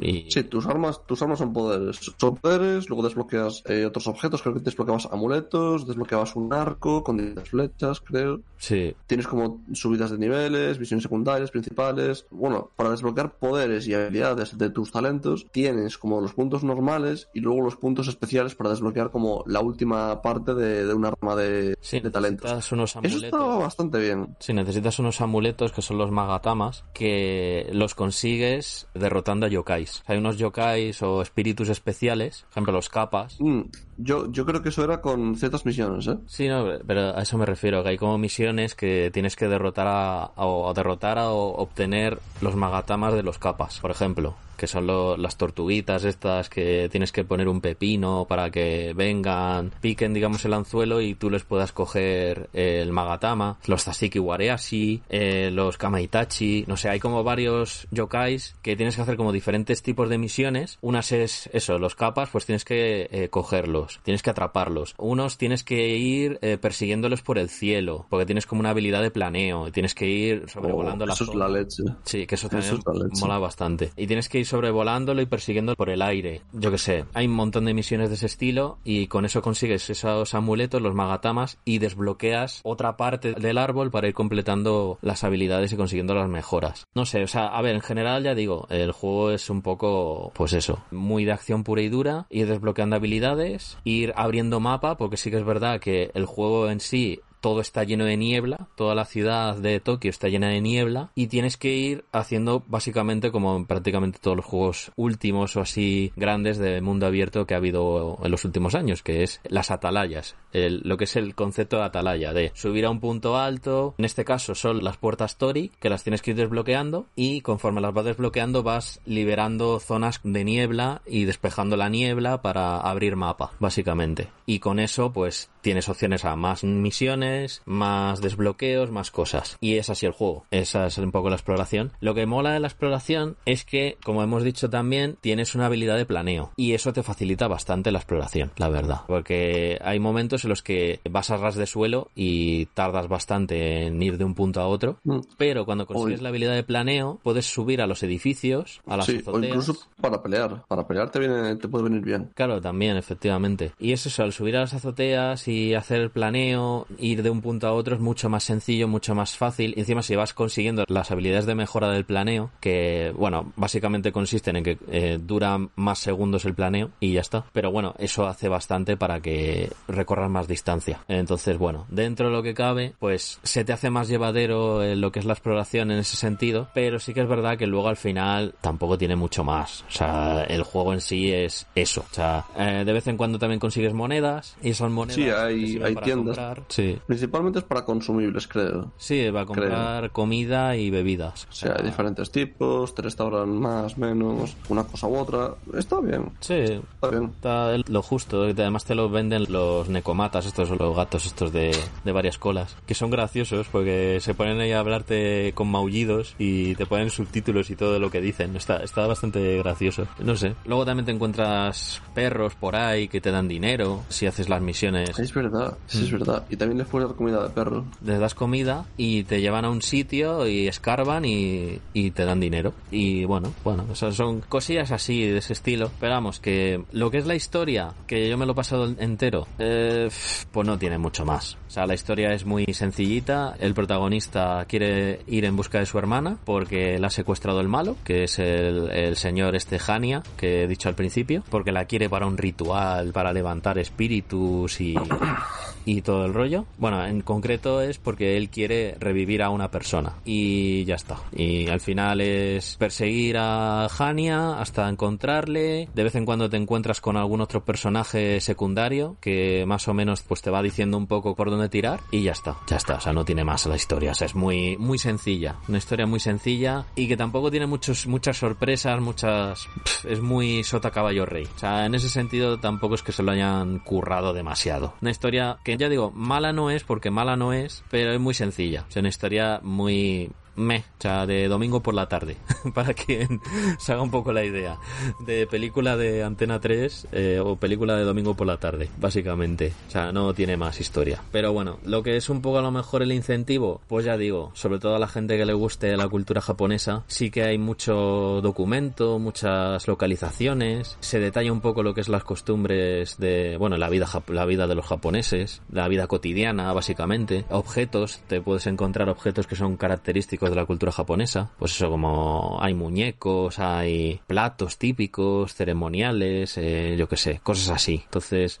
Y... 0.00 0.30
Sí, 0.30 0.44
tus 0.44 0.66
armas, 0.66 1.00
tus 1.06 1.22
armas 1.22 1.38
son 1.38 1.52
poderes. 1.52 2.00
Son 2.18 2.36
poderes, 2.36 2.88
luego 2.88 3.02
desbloqueas 3.02 3.62
eh, 3.66 3.84
otros 3.86 4.06
objetos, 4.06 4.42
creo 4.42 4.54
que 4.54 4.60
desbloqueabas 4.60 5.06
amuletos, 5.06 5.86
desbloqueabas 5.86 6.36
un 6.36 6.52
arco 6.52 7.04
con 7.04 7.16
10 7.16 7.48
flechas, 7.48 8.00
creo. 8.00 8.40
Sí. 8.56 8.94
Tienes 9.06 9.26
como 9.26 9.62
subidas 9.72 10.10
de 10.10 10.18
niveles, 10.18 10.78
misiones 10.78 11.02
secundarias, 11.02 11.50
principales. 11.50 12.26
Bueno, 12.30 12.70
para 12.76 12.90
desbloquear 12.90 13.36
poderes 13.38 13.86
y 13.86 13.94
habilidades 13.94 14.56
de 14.56 14.70
tus 14.70 14.90
talentos, 14.90 15.46
tienes 15.52 15.98
como 15.98 16.20
los 16.20 16.34
puntos 16.34 16.64
normales 16.64 17.28
y 17.34 17.40
luego 17.40 17.62
los 17.62 17.76
puntos 17.76 18.08
especiales 18.08 18.54
para 18.54 18.70
desbloquear 18.70 19.10
como 19.10 19.44
la 19.46 19.60
última 19.60 20.22
parte 20.22 20.54
de, 20.54 20.86
de 20.86 20.94
un 20.94 21.04
arma 21.04 21.36
de, 21.36 21.76
de 21.76 22.10
talento 22.10 22.23
unos 22.72 22.96
amuletos. 22.96 23.22
Eso 23.22 23.26
está 23.26 23.38
bastante 23.38 23.98
bien. 23.98 24.36
Sí, 24.38 24.52
necesitas 24.52 24.98
unos 24.98 25.20
amuletos 25.20 25.72
que 25.72 25.82
son 25.82 25.98
los 25.98 26.10
magatamas, 26.10 26.84
que 26.92 27.68
los 27.72 27.94
consigues 27.94 28.88
derrotando 28.94 29.46
a 29.46 29.48
yokais. 29.48 30.02
Hay 30.06 30.18
unos 30.18 30.38
yokais 30.38 31.02
o 31.02 31.22
espíritus 31.22 31.68
especiales, 31.68 32.42
por 32.42 32.50
ejemplo 32.52 32.72
los 32.72 32.88
capas. 32.88 33.36
Mm, 33.40 33.62
yo, 33.96 34.30
yo 34.30 34.44
creo 34.44 34.62
que 34.62 34.68
eso 34.68 34.84
era 34.84 35.00
con 35.00 35.36
ciertas 35.36 35.66
misiones, 35.66 36.06
¿eh? 36.06 36.16
Sí, 36.26 36.48
no, 36.48 36.66
pero 36.86 37.16
a 37.16 37.22
eso 37.22 37.38
me 37.38 37.46
refiero, 37.46 37.82
que 37.82 37.90
hay 37.90 37.98
como 37.98 38.18
misiones 38.18 38.74
que 38.74 39.10
tienes 39.12 39.36
que 39.36 39.48
derrotar 39.48 39.86
a, 39.88 40.30
o 40.36 40.72
derrotar 40.74 41.18
a, 41.18 41.30
o 41.30 41.56
obtener 41.56 42.18
los 42.40 42.56
magatamas 42.56 43.14
de 43.14 43.22
los 43.22 43.38
capas, 43.38 43.80
por 43.80 43.90
ejemplo 43.90 44.34
que 44.56 44.66
son 44.66 44.86
las 45.20 45.36
tortuguitas 45.36 46.04
estas 46.04 46.48
que 46.48 46.88
tienes 46.90 47.12
que 47.12 47.24
poner 47.24 47.48
un 47.48 47.60
pepino 47.60 48.26
para 48.28 48.50
que 48.50 48.92
vengan, 48.94 49.72
piquen 49.80 50.14
digamos 50.14 50.44
el 50.44 50.54
anzuelo 50.54 51.00
y 51.00 51.14
tú 51.14 51.30
les 51.30 51.44
puedas 51.44 51.72
coger 51.72 52.48
el 52.52 52.92
magatama, 52.92 53.58
los 53.66 53.84
Tasiki 53.84 54.18
Wareashi, 54.18 55.02
eh, 55.08 55.50
los 55.52 55.76
Kamaitachi, 55.76 56.64
no 56.66 56.76
sé, 56.76 56.88
hay 56.88 57.00
como 57.00 57.24
varios 57.24 57.86
yokais 57.90 58.56
que 58.62 58.76
tienes 58.76 58.96
que 58.96 59.02
hacer 59.02 59.16
como 59.16 59.32
diferentes 59.32 59.82
tipos 59.82 60.08
de 60.08 60.18
misiones, 60.18 60.78
unas 60.80 61.12
es 61.12 61.50
eso, 61.52 61.78
los 61.78 61.94
capas 61.94 62.30
pues 62.30 62.46
tienes 62.46 62.64
que 62.64 63.08
eh, 63.10 63.28
cogerlos, 63.28 63.83
tienes 64.02 64.22
que 64.22 64.30
atraparlos, 64.30 64.94
unos 64.98 65.38
tienes 65.38 65.64
que 65.64 65.96
ir 65.96 66.38
eh, 66.42 66.58
persiguiéndolos 66.58 67.22
por 67.22 67.38
el 67.38 67.48
cielo, 67.48 68.06
porque 68.08 68.26
tienes 68.26 68.46
como 68.46 68.60
una 68.60 68.70
habilidad 68.70 69.02
de 69.02 69.10
planeo, 69.10 69.70
tienes 69.72 69.94
que 69.94 70.06
ir 70.06 70.44
sobrevolando 70.48 71.04
oh, 71.04 71.06
la 71.08 71.14
Eso 71.14 71.24
es 71.24 71.34
la 71.34 71.48
leche. 71.48 71.82
Sí, 72.04 72.26
que 72.26 72.34
eso 72.34 72.48
también 72.48 72.80
mola 73.20 73.38
bastante. 73.38 73.92
Y 73.96 74.06
tienes 74.06 74.28
que 74.28 74.40
ir 74.40 74.46
sobrevolándolo 74.46 75.22
y 75.22 75.26
persiguiendo 75.26 75.74
por 75.74 75.90
el 75.90 76.02
aire. 76.02 76.42
Yo 76.52 76.70
que 76.70 76.78
sé, 76.78 77.04
hay 77.14 77.26
un 77.26 77.34
montón 77.34 77.64
de 77.64 77.74
misiones 77.74 78.08
de 78.08 78.16
ese 78.16 78.26
estilo 78.26 78.78
y 78.84 79.06
con 79.06 79.24
eso 79.24 79.42
consigues 79.42 79.88
esos 79.90 80.34
amuletos, 80.34 80.82
los 80.82 80.94
magatamas 80.94 81.58
y 81.64 81.78
desbloqueas 81.78 82.60
otra 82.62 82.96
parte 82.96 83.34
del 83.34 83.58
árbol 83.58 83.90
para 83.90 84.08
ir 84.08 84.14
completando 84.14 84.98
las 85.02 85.24
habilidades 85.24 85.72
y 85.72 85.76
consiguiendo 85.76 86.14
las 86.14 86.28
mejoras. 86.28 86.86
No 86.94 87.06
sé, 87.06 87.22
o 87.22 87.28
sea, 87.28 87.46
a 87.46 87.62
ver, 87.62 87.74
en 87.74 87.80
general 87.80 88.24
ya 88.24 88.34
digo, 88.34 88.66
el 88.70 88.92
juego 88.92 89.30
es 89.30 89.50
un 89.50 89.62
poco, 89.62 90.32
pues 90.34 90.52
eso, 90.52 90.82
muy 90.90 91.24
de 91.24 91.32
acción 91.32 91.64
pura 91.64 91.82
y 91.82 91.88
dura, 91.88 92.26
ir 92.30 92.46
desbloqueando 92.46 92.96
habilidades, 92.96 93.73
ir 93.82 94.12
abriendo 94.16 94.60
mapa, 94.60 94.96
porque 94.96 95.16
sí 95.16 95.30
que 95.30 95.38
es 95.38 95.44
verdad 95.44 95.80
que 95.80 96.10
el 96.14 96.26
juego 96.26 96.70
en 96.70 96.80
sí 96.80 97.20
todo 97.44 97.60
está 97.60 97.84
lleno 97.84 98.06
de 98.06 98.16
niebla, 98.16 98.68
toda 98.74 98.94
la 98.94 99.04
ciudad 99.04 99.58
de 99.58 99.78
Tokio 99.78 100.08
está 100.08 100.28
llena 100.28 100.48
de 100.48 100.62
niebla 100.62 101.10
y 101.14 101.26
tienes 101.26 101.58
que 101.58 101.74
ir 101.74 102.06
haciendo 102.10 102.64
básicamente 102.68 103.30
como 103.30 103.54
en 103.54 103.66
prácticamente 103.66 104.18
todos 104.18 104.34
los 104.34 104.46
juegos 104.46 104.92
últimos 104.96 105.54
o 105.54 105.60
así 105.60 106.10
grandes 106.16 106.56
de 106.56 106.80
mundo 106.80 107.04
abierto 107.04 107.44
que 107.46 107.52
ha 107.52 107.58
habido 107.58 108.18
en 108.24 108.30
los 108.30 108.46
últimos 108.46 108.74
años, 108.74 109.02
que 109.02 109.22
es 109.22 109.42
las 109.44 109.70
atalayas, 109.70 110.36
lo 110.54 110.96
que 110.96 111.04
es 111.04 111.16
el 111.16 111.34
concepto 111.34 111.76
de 111.76 111.82
atalaya, 111.82 112.32
de 112.32 112.50
subir 112.54 112.86
a 112.86 112.90
un 112.90 113.00
punto 113.00 113.36
alto, 113.36 113.94
en 113.98 114.06
este 114.06 114.24
caso 114.24 114.54
son 114.54 114.82
las 114.82 114.96
puertas 114.96 115.36
Tori, 115.36 115.70
que 115.80 115.90
las 115.90 116.02
tienes 116.02 116.22
que 116.22 116.30
ir 116.30 116.38
desbloqueando 116.38 117.08
y 117.14 117.42
conforme 117.42 117.82
las 117.82 117.92
vas 117.92 118.06
desbloqueando 118.06 118.62
vas 118.62 119.02
liberando 119.04 119.80
zonas 119.80 120.18
de 120.24 120.44
niebla 120.44 121.02
y 121.04 121.26
despejando 121.26 121.76
la 121.76 121.90
niebla 121.90 122.40
para 122.40 122.78
abrir 122.78 123.16
mapa, 123.16 123.52
básicamente. 123.60 124.30
Y 124.46 124.60
con 124.60 124.78
eso 124.78 125.12
pues 125.12 125.50
tienes 125.64 125.88
opciones 125.88 126.26
a 126.26 126.36
más 126.36 126.62
misiones, 126.62 127.62
más 127.64 128.20
desbloqueos, 128.20 128.90
más 128.90 129.10
cosas. 129.10 129.56
Y 129.62 129.78
es 129.78 129.88
así 129.88 130.04
el 130.04 130.12
juego. 130.12 130.44
Esa 130.50 130.86
es 130.86 130.98
un 130.98 131.10
poco 131.10 131.30
la 131.30 131.36
exploración. 131.36 131.90
Lo 132.00 132.14
que 132.14 132.26
mola 132.26 132.52
de 132.52 132.60
la 132.60 132.68
exploración 132.68 133.36
es 133.46 133.64
que, 133.64 133.96
como 134.04 134.22
hemos 134.22 134.44
dicho 134.44 134.68
también, 134.68 135.16
tienes 135.22 135.54
una 135.54 135.66
habilidad 135.66 135.96
de 135.96 136.04
planeo. 136.04 136.52
Y 136.56 136.74
eso 136.74 136.92
te 136.92 137.02
facilita 137.02 137.48
bastante 137.48 137.90
la 137.92 137.98
exploración, 137.98 138.52
la 138.58 138.68
verdad. 138.68 139.00
Porque 139.08 139.78
hay 139.82 139.98
momentos 139.98 140.44
en 140.44 140.50
los 140.50 140.62
que 140.62 141.00
vas 141.10 141.30
a 141.30 141.38
ras 141.38 141.54
de 141.54 141.66
suelo 141.66 142.10
y 142.14 142.66
tardas 142.66 143.08
bastante 143.08 143.86
en 143.86 144.02
ir 144.02 144.18
de 144.18 144.24
un 144.24 144.34
punto 144.34 144.60
a 144.60 144.66
otro. 144.66 144.98
Mm. 145.04 145.20
Pero 145.38 145.64
cuando 145.64 145.86
consigues 145.86 146.20
la 146.20 146.28
habilidad 146.28 146.54
de 146.54 146.62
planeo, 146.62 147.20
puedes 147.22 147.46
subir 147.46 147.80
a 147.80 147.86
los 147.86 148.02
edificios, 148.02 148.82
a 148.86 148.98
las 148.98 149.06
sí, 149.06 149.22
O 149.24 149.40
incluso 149.40 149.74
para 149.98 150.22
pelear. 150.22 150.66
Para 150.68 150.86
pelear 150.86 151.10
te, 151.10 151.20
viene, 151.20 151.56
te 151.56 151.68
puede 151.68 151.84
venir 151.84 152.02
bien. 152.02 152.32
Claro, 152.34 152.60
también, 152.60 152.98
efectivamente. 152.98 153.72
Y 153.78 153.92
es 153.92 154.04
eso, 154.04 154.22
al 154.22 154.34
subir 154.34 154.58
a 154.58 154.60
las 154.60 154.74
azoteas 154.74 155.48
y 155.48 155.53
hacer 155.74 156.00
el 156.00 156.10
planeo, 156.10 156.86
ir 156.98 157.22
de 157.22 157.30
un 157.30 157.40
punto 157.40 157.66
a 157.66 157.72
otro 157.72 157.94
es 157.94 158.00
mucho 158.00 158.28
más 158.28 158.44
sencillo, 158.44 158.88
mucho 158.88 159.14
más 159.14 159.36
fácil. 159.36 159.74
Y 159.76 159.80
encima 159.80 160.02
si 160.02 160.16
vas 160.16 160.34
consiguiendo 160.34 160.84
las 160.88 161.10
habilidades 161.10 161.46
de 161.46 161.54
mejora 161.54 161.90
del 161.90 162.04
planeo, 162.04 162.50
que 162.60 163.12
bueno, 163.16 163.52
básicamente 163.56 164.12
consisten 164.12 164.56
en 164.56 164.64
que 164.64 164.78
eh, 164.90 165.18
dura 165.20 165.58
más 165.76 165.98
segundos 165.98 166.44
el 166.44 166.54
planeo 166.54 166.90
y 167.00 167.12
ya 167.12 167.20
está. 167.20 167.44
Pero 167.52 167.70
bueno, 167.70 167.94
eso 167.98 168.26
hace 168.26 168.48
bastante 168.48 168.96
para 168.96 169.20
que 169.20 169.70
recorras 169.88 170.30
más 170.30 170.48
distancia. 170.48 171.00
Entonces, 171.08 171.58
bueno, 171.58 171.86
dentro 171.88 172.28
de 172.28 172.32
lo 172.32 172.42
que 172.42 172.54
cabe, 172.54 172.94
pues 172.98 173.38
se 173.42 173.64
te 173.64 173.72
hace 173.72 173.90
más 173.90 174.08
llevadero 174.08 174.82
eh, 174.82 174.96
lo 174.96 175.12
que 175.12 175.18
es 175.20 175.24
la 175.24 175.32
exploración 175.32 175.90
en 175.90 175.98
ese 175.98 176.16
sentido, 176.16 176.68
pero 176.74 176.98
sí 176.98 177.14
que 177.14 177.20
es 177.20 177.28
verdad 177.28 177.58
que 177.58 177.66
luego 177.66 177.88
al 177.88 177.96
final 177.96 178.54
tampoco 178.60 178.98
tiene 178.98 179.16
mucho 179.16 179.44
más. 179.44 179.82
O 179.88 179.90
sea, 179.90 180.44
el 180.44 180.62
juego 180.62 180.92
en 180.92 181.00
sí 181.00 181.32
es 181.32 181.66
eso. 181.74 182.04
O 182.10 182.14
sea, 182.14 182.44
eh, 182.58 182.82
de 182.84 182.92
vez 182.92 183.06
en 183.06 183.16
cuando 183.16 183.38
también 183.38 183.60
consigues 183.60 183.92
monedas 183.92 184.56
y 184.62 184.70
esas 184.70 184.90
monedas 184.90 185.18
hay, 185.46 185.96
tiendas. 186.02 186.38
Sí. 186.68 186.98
Principalmente 187.06 187.60
es 187.60 187.64
para 187.64 187.84
consumibles, 187.84 188.48
creo. 188.48 188.92
Sí, 188.96 189.30
va 189.30 189.42
a 189.42 189.46
comprar 189.46 190.10
comida 190.10 190.76
y 190.76 190.90
bebidas. 190.90 191.46
O 191.50 191.54
sea, 191.54 191.76
hay 191.78 191.84
diferentes 191.84 192.30
tipos, 192.30 192.94
te 192.94 193.02
restauran 193.02 193.58
más, 193.58 193.98
menos, 193.98 194.56
una 194.68 194.84
cosa 194.84 195.06
u 195.06 195.16
otra. 195.16 195.54
Está 195.76 196.00
bien. 196.00 196.32
Sí. 196.40 196.80
Está 196.94 197.08
bien. 197.10 197.24
Está 197.24 197.76
lo 197.88 198.02
justo. 198.02 198.42
Además 198.42 198.84
te 198.84 198.94
lo 198.94 199.08
venden 199.08 199.46
los 199.48 199.88
necomatas, 199.88 200.46
estos 200.46 200.68
son 200.68 200.78
los 200.78 200.96
gatos 200.96 201.26
estos 201.26 201.52
de, 201.52 201.76
de 202.04 202.12
varias 202.12 202.38
colas, 202.38 202.76
que 202.86 202.94
son 202.94 203.10
graciosos 203.10 203.66
porque 203.70 204.18
se 204.20 204.34
ponen 204.34 204.60
ahí 204.60 204.72
a 204.72 204.80
hablarte 204.80 205.52
con 205.54 205.68
maullidos 205.70 206.34
y 206.38 206.74
te 206.74 206.86
ponen 206.86 207.10
subtítulos 207.10 207.70
y 207.70 207.76
todo 207.76 207.98
lo 207.98 208.10
que 208.10 208.20
dicen. 208.20 208.56
Está, 208.56 208.78
está 208.78 209.06
bastante 209.06 209.58
gracioso. 209.58 210.06
No 210.18 210.36
sé. 210.36 210.54
Luego 210.64 210.84
también 210.84 211.06
te 211.06 211.12
encuentras 211.12 212.02
perros 212.14 212.54
por 212.54 212.76
ahí 212.76 213.08
que 213.08 213.20
te 213.20 213.30
dan 213.30 213.48
dinero 213.48 214.02
si 214.08 214.26
haces 214.26 214.48
las 214.48 214.62
misiones 214.62 215.18
verdad, 215.34 215.76
sí 215.86 216.04
es 216.04 216.12
mm. 216.12 216.18
verdad. 216.18 216.44
Y 216.50 216.56
también 216.56 216.78
les 216.78 216.86
puedes 216.86 217.08
dar 217.08 217.16
comida 217.16 217.42
de 217.42 217.50
perro. 217.50 217.84
Les 218.04 218.18
das 218.18 218.34
comida 218.34 218.86
y 218.96 219.24
te 219.24 219.40
llevan 219.40 219.64
a 219.64 219.70
un 219.70 219.82
sitio 219.82 220.46
y 220.46 220.68
escarban 220.68 221.24
y, 221.24 221.80
te 221.92 222.24
dan 222.24 222.40
dinero. 222.40 222.74
Y 222.90 223.24
bueno, 223.24 223.52
bueno, 223.64 223.94
son 223.94 224.40
cosillas 224.40 224.92
así 224.92 225.26
de 225.26 225.38
ese 225.38 225.52
estilo. 225.52 225.90
Pero 226.00 226.14
vamos, 226.14 226.40
que 226.40 226.84
lo 226.92 227.10
que 227.10 227.18
es 227.18 227.26
la 227.26 227.34
historia, 227.34 227.92
que 228.06 228.28
yo 228.28 228.36
me 228.38 228.46
lo 228.46 228.52
he 228.52 228.54
pasado 228.54 228.86
entero, 228.98 229.46
eh, 229.58 230.08
pues 230.52 230.66
no 230.66 230.78
tiene 230.78 230.98
mucho 230.98 231.24
más. 231.24 231.56
O 231.66 231.70
sea, 231.70 231.86
la 231.86 231.94
historia 231.94 232.32
es 232.32 232.44
muy 232.44 232.64
sencillita. 232.72 233.54
El 233.58 233.74
protagonista 233.74 234.64
quiere 234.68 235.20
ir 235.26 235.44
en 235.44 235.56
busca 235.56 235.78
de 235.78 235.86
su 235.86 235.98
hermana 235.98 236.38
porque 236.44 236.98
la 236.98 237.08
ha 237.08 237.10
secuestrado 237.10 237.60
el 237.60 237.68
malo, 237.68 237.96
que 238.04 238.24
es 238.24 238.38
el, 238.38 238.90
el 238.90 239.16
señor 239.16 239.56
Estejania, 239.56 240.22
que 240.36 240.64
he 240.64 240.68
dicho 240.68 240.88
al 240.88 240.94
principio, 240.94 241.42
porque 241.50 241.72
la 241.72 241.86
quiere 241.86 242.08
para 242.08 242.26
un 242.26 242.36
ritual, 242.36 243.12
para 243.12 243.32
levantar 243.32 243.78
espíritus 243.78 244.80
y 244.80 244.94
y 245.84 246.02
todo 246.02 246.24
el 246.24 246.34
rollo. 246.34 246.64
Bueno, 246.78 247.04
en 247.04 247.20
concreto 247.20 247.80
es 247.80 247.98
porque 247.98 248.36
él 248.36 248.48
quiere 248.48 248.96
revivir 248.98 249.42
a 249.42 249.50
una 249.50 249.70
persona 249.70 250.14
y 250.24 250.84
ya 250.84 250.94
está. 250.94 251.18
Y 251.34 251.68
al 251.68 251.80
final 251.80 252.20
es 252.20 252.76
perseguir 252.76 253.36
a 253.38 253.86
Hania 253.86 254.58
hasta 254.58 254.88
encontrarle. 254.88 255.88
De 255.94 256.04
vez 256.04 256.14
en 256.14 256.24
cuando 256.24 256.48
te 256.48 256.56
encuentras 256.56 257.00
con 257.00 257.16
algún 257.16 257.40
otro 257.40 257.64
personaje 257.64 258.40
secundario 258.40 259.16
que 259.20 259.64
más 259.66 259.88
o 259.88 259.94
menos 259.94 260.22
pues 260.22 260.42
te 260.42 260.50
va 260.50 260.62
diciendo 260.62 260.96
un 260.96 261.06
poco 261.06 261.34
por 261.34 261.50
dónde 261.50 261.68
tirar 261.68 262.00
y 262.10 262.22
ya 262.22 262.32
está, 262.32 262.56
ya 262.66 262.76
está, 262.76 262.96
o 262.96 263.00
sea, 263.00 263.12
no 263.12 263.24
tiene 263.24 263.44
más 263.44 263.66
la 263.66 263.76
historia, 263.76 264.12
o 264.12 264.14
sea, 264.14 264.26
es 264.26 264.34
muy, 264.34 264.76
muy 264.76 264.98
sencilla, 264.98 265.56
una 265.68 265.78
historia 265.78 266.06
muy 266.06 266.20
sencilla 266.20 266.86
y 266.94 267.08
que 267.08 267.16
tampoco 267.16 267.50
tiene 267.50 267.66
muchos, 267.66 268.06
muchas 268.06 268.36
sorpresas, 268.36 269.00
muchas, 269.00 269.68
es 270.04 270.20
muy 270.20 270.64
sota 270.64 270.90
caballo 270.90 271.26
rey, 271.26 271.46
o 271.54 271.58
sea, 271.58 271.86
en 271.86 271.94
ese 271.94 272.08
sentido 272.08 272.58
tampoco 272.58 272.94
es 272.94 273.02
que 273.02 273.12
se 273.12 273.22
lo 273.22 273.32
hayan 273.32 273.78
currado 273.80 274.32
demasiado. 274.32 274.94
Una 275.04 275.10
historia 275.10 275.58
que 275.62 275.76
ya 275.76 275.90
digo, 275.90 276.12
mala 276.12 276.54
no 276.54 276.70
es 276.70 276.82
porque 276.82 277.10
mala 277.10 277.36
no 277.36 277.52
es, 277.52 277.84
pero 277.90 278.12
es 278.12 278.18
muy 278.18 278.32
sencilla, 278.32 278.86
es 278.88 278.96
una 278.96 279.10
historia 279.10 279.60
muy, 279.62 280.32
me, 280.56 280.78
o 280.78 281.00
sea, 281.00 281.26
de 281.26 281.48
domingo 281.48 281.82
por 281.82 281.94
la 281.94 282.08
tarde, 282.08 282.36
para 282.74 282.94
quien 282.94 283.40
se 283.78 283.92
haga 283.92 284.02
un 284.02 284.10
poco 284.10 284.32
la 284.32 284.44
idea, 284.44 284.78
de 285.20 285.46
película 285.46 285.96
de 285.96 286.22
Antena 286.22 286.60
3 286.60 287.08
eh, 287.12 287.40
o 287.44 287.56
película 287.56 287.96
de 287.96 288.04
domingo 288.04 288.34
por 288.34 288.46
la 288.46 288.58
tarde, 288.58 288.88
básicamente, 288.98 289.72
o 289.88 289.90
sea, 289.90 290.12
no 290.12 290.34
tiene 290.34 290.56
más 290.56 290.80
historia. 290.80 291.22
Pero 291.32 291.52
bueno, 291.52 291.78
lo 291.84 292.02
que 292.02 292.16
es 292.16 292.28
un 292.28 292.40
poco 292.40 292.58
a 292.58 292.62
lo 292.62 292.70
mejor 292.70 293.02
el 293.02 293.12
incentivo, 293.12 293.80
pues 293.88 294.04
ya 294.04 294.16
digo, 294.16 294.50
sobre 294.54 294.78
todo 294.78 294.96
a 294.96 294.98
la 294.98 295.08
gente 295.08 295.36
que 295.36 295.46
le 295.46 295.54
guste 295.54 295.96
la 295.96 296.08
cultura 296.08 296.40
japonesa, 296.40 297.04
sí 297.06 297.30
que 297.30 297.42
hay 297.42 297.58
mucho 297.58 298.40
documento, 298.42 299.18
muchas 299.18 299.86
localizaciones, 299.88 300.96
se 301.00 301.20
detalla 301.20 301.52
un 301.52 301.60
poco 301.60 301.82
lo 301.82 301.94
que 301.94 302.00
es 302.00 302.08
las 302.08 302.24
costumbres 302.24 303.18
de, 303.18 303.56
bueno, 303.58 303.76
la 303.76 303.88
vida, 303.88 304.06
la 304.28 304.44
vida 304.46 304.66
de 304.66 304.74
los 304.74 304.86
japoneses, 304.86 305.62
la 305.70 305.88
vida 305.88 306.06
cotidiana, 306.06 306.72
básicamente, 306.72 307.44
objetos, 307.50 308.20
te 308.26 308.40
puedes 308.40 308.66
encontrar 308.66 309.08
objetos 309.08 309.46
que 309.46 309.56
son 309.56 309.76
característicos 309.76 310.43
de 310.50 310.56
la 310.56 310.66
cultura 310.66 310.92
japonesa. 310.92 311.50
Pues 311.58 311.72
eso, 311.72 311.90
como 311.90 312.58
hay 312.60 312.74
muñecos, 312.74 313.58
hay 313.58 314.20
platos 314.26 314.78
típicos, 314.78 315.54
ceremoniales, 315.54 316.56
eh, 316.58 316.96
yo 316.98 317.08
qué 317.08 317.16
sé, 317.16 317.40
cosas 317.42 317.70
así. 317.70 318.02
Entonces, 318.04 318.60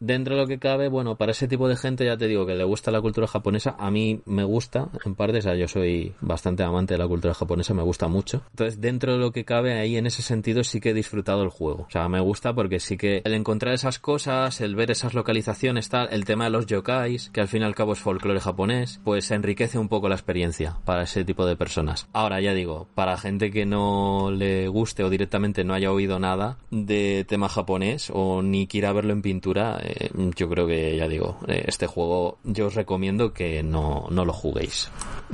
dentro 0.00 0.34
de 0.34 0.42
lo 0.42 0.46
que 0.46 0.58
cabe, 0.58 0.88
bueno, 0.88 1.16
para 1.16 1.32
ese 1.32 1.48
tipo 1.48 1.68
de 1.68 1.76
gente 1.76 2.04
ya 2.04 2.16
te 2.16 2.26
digo 2.26 2.46
que 2.46 2.54
le 2.54 2.64
gusta 2.64 2.90
la 2.90 3.00
cultura 3.00 3.26
japonesa, 3.26 3.76
a 3.78 3.90
mí 3.90 4.20
me 4.26 4.44
gusta, 4.44 4.88
en 5.04 5.14
parte, 5.14 5.38
o 5.38 5.42
sea, 5.42 5.54
yo 5.54 5.68
soy 5.68 6.14
bastante 6.20 6.62
amante 6.62 6.94
de 6.94 6.98
la 6.98 7.08
cultura 7.08 7.34
japonesa, 7.34 7.74
me 7.74 7.82
gusta 7.82 8.08
mucho. 8.08 8.42
Entonces, 8.50 8.80
dentro 8.80 9.12
de 9.12 9.18
lo 9.18 9.32
que 9.32 9.44
cabe 9.44 9.78
ahí, 9.78 9.96
en 9.96 10.06
ese 10.06 10.22
sentido, 10.22 10.64
sí 10.64 10.80
que 10.80 10.90
he 10.90 10.94
disfrutado 10.94 11.42
el 11.42 11.50
juego. 11.50 11.86
O 11.88 11.90
sea, 11.90 12.08
me 12.08 12.20
gusta 12.20 12.54
porque 12.54 12.80
sí 12.80 12.96
que 12.96 13.22
el 13.24 13.34
encontrar 13.34 13.74
esas 13.74 13.98
cosas, 13.98 14.60
el 14.60 14.74
ver 14.74 14.90
esas 14.90 15.14
localizaciones, 15.14 15.88
tal, 15.88 16.08
el 16.10 16.24
tema 16.24 16.44
de 16.44 16.50
los 16.50 16.66
yokais, 16.66 17.30
que 17.30 17.40
al 17.40 17.48
fin 17.48 17.62
y 17.62 17.64
al 17.64 17.74
cabo 17.74 17.92
es 17.92 18.00
folclore 18.00 18.40
japonés, 18.40 19.00
pues 19.04 19.30
enriquece 19.30 19.78
un 19.78 19.88
poco 19.88 20.08
la 20.08 20.14
experiencia 20.14 20.76
para 20.84 21.02
ese 21.02 21.19
tipo 21.24 21.46
de 21.46 21.56
personas. 21.56 22.06
Ahora 22.12 22.40
ya 22.40 22.54
digo, 22.54 22.86
para 22.94 23.16
gente 23.16 23.50
que 23.50 23.66
no 23.66 24.30
le 24.30 24.68
guste 24.68 25.04
o 25.04 25.10
directamente 25.10 25.64
no 25.64 25.74
haya 25.74 25.92
oído 25.92 26.18
nada 26.18 26.58
de 26.70 27.24
tema 27.28 27.48
japonés 27.48 28.10
o 28.12 28.42
ni 28.42 28.66
quiera 28.66 28.92
verlo 28.92 29.12
en 29.12 29.22
pintura, 29.22 29.80
eh, 29.82 30.10
yo 30.36 30.48
creo 30.48 30.66
que 30.66 30.96
ya 30.96 31.08
digo, 31.08 31.38
eh, 31.48 31.64
este 31.66 31.86
juego 31.86 32.38
yo 32.44 32.66
os 32.66 32.74
recomiendo 32.74 33.32
que 33.32 33.62
no, 33.62 34.06
no 34.10 34.24
lo 34.24 34.32
juguéis. 34.32 34.90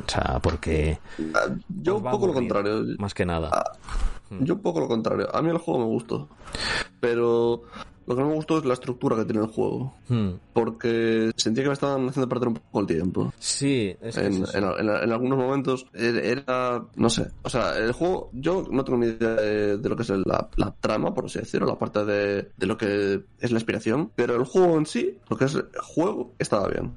O 0.07 0.11
sea, 0.11 0.39
porque... 0.41 0.99
Ah, 1.35 1.49
yo 1.69 1.97
un 1.97 2.05
poco 2.05 2.27
lo 2.27 2.35
contrario. 2.35 2.85
Más 2.99 3.15
que 3.15 3.25
nada. 3.25 3.65
Ah, 4.31 4.37
yo 4.41 4.55
un 4.55 4.61
poco 4.61 4.81
lo 4.81 4.89
contrario. 4.89 5.35
A 5.35 5.43
mí 5.43 5.51
el 5.51 5.59
juego 5.59 5.81
me 5.81 5.87
gustó. 5.87 6.29
Pero 7.01 7.63
lo 8.07 8.15
que 8.15 8.23
no 8.23 8.29
me 8.29 8.35
gustó 8.35 8.59
es 8.59 8.65
la 8.65 8.75
estructura 8.75 9.17
que 9.17 9.25
tiene 9.25 9.41
el 9.41 9.51
juego. 9.51 9.95
Hmm. 10.09 10.31
Porque 10.53 11.33
sentía 11.37 11.65
que 11.65 11.71
me 11.71 11.75
estaban 11.75 12.09
haciendo 12.09 12.29
perder 12.29 12.49
un 12.49 12.55
poco 12.55 12.81
el 12.81 12.87
tiempo. 12.87 13.33
Sí, 13.39 13.97
es 14.01 14.17
en, 14.17 14.45
en, 14.55 14.65
algunos 15.13 15.39
momentos 15.39 15.87
era, 15.93 16.85
no 16.95 17.11
sé. 17.11 17.27
O 17.43 17.51
sea, 17.51 17.77
el 17.77 17.93
juego, 17.93 18.31
yo 18.33 18.65
no 18.71 18.85
tengo 18.85 18.99
ni 18.99 19.07
idea 19.07 19.35
de, 19.35 19.89
lo 19.89 19.97
que 19.97 20.03
es 20.03 20.11
la, 20.11 20.49
trama, 20.81 21.13
por 21.13 21.27
así 21.27 21.41
decirlo, 21.41 21.67
la 21.67 21.79
parte 21.79 22.05
de, 22.05 22.51
de, 22.57 22.67
lo 22.67 22.79
que 22.79 23.25
es 23.41 23.51
la 23.51 23.59
inspiración. 23.59 24.13
Pero 24.15 24.37
el 24.37 24.45
juego 24.45 24.79
en 24.79 24.87
sí, 24.87 25.19
lo 25.29 25.37
que 25.37 25.47
es 25.47 25.55
el 25.57 25.67
juego, 25.83 26.33
estaba 26.39 26.69
bien. 26.69 26.93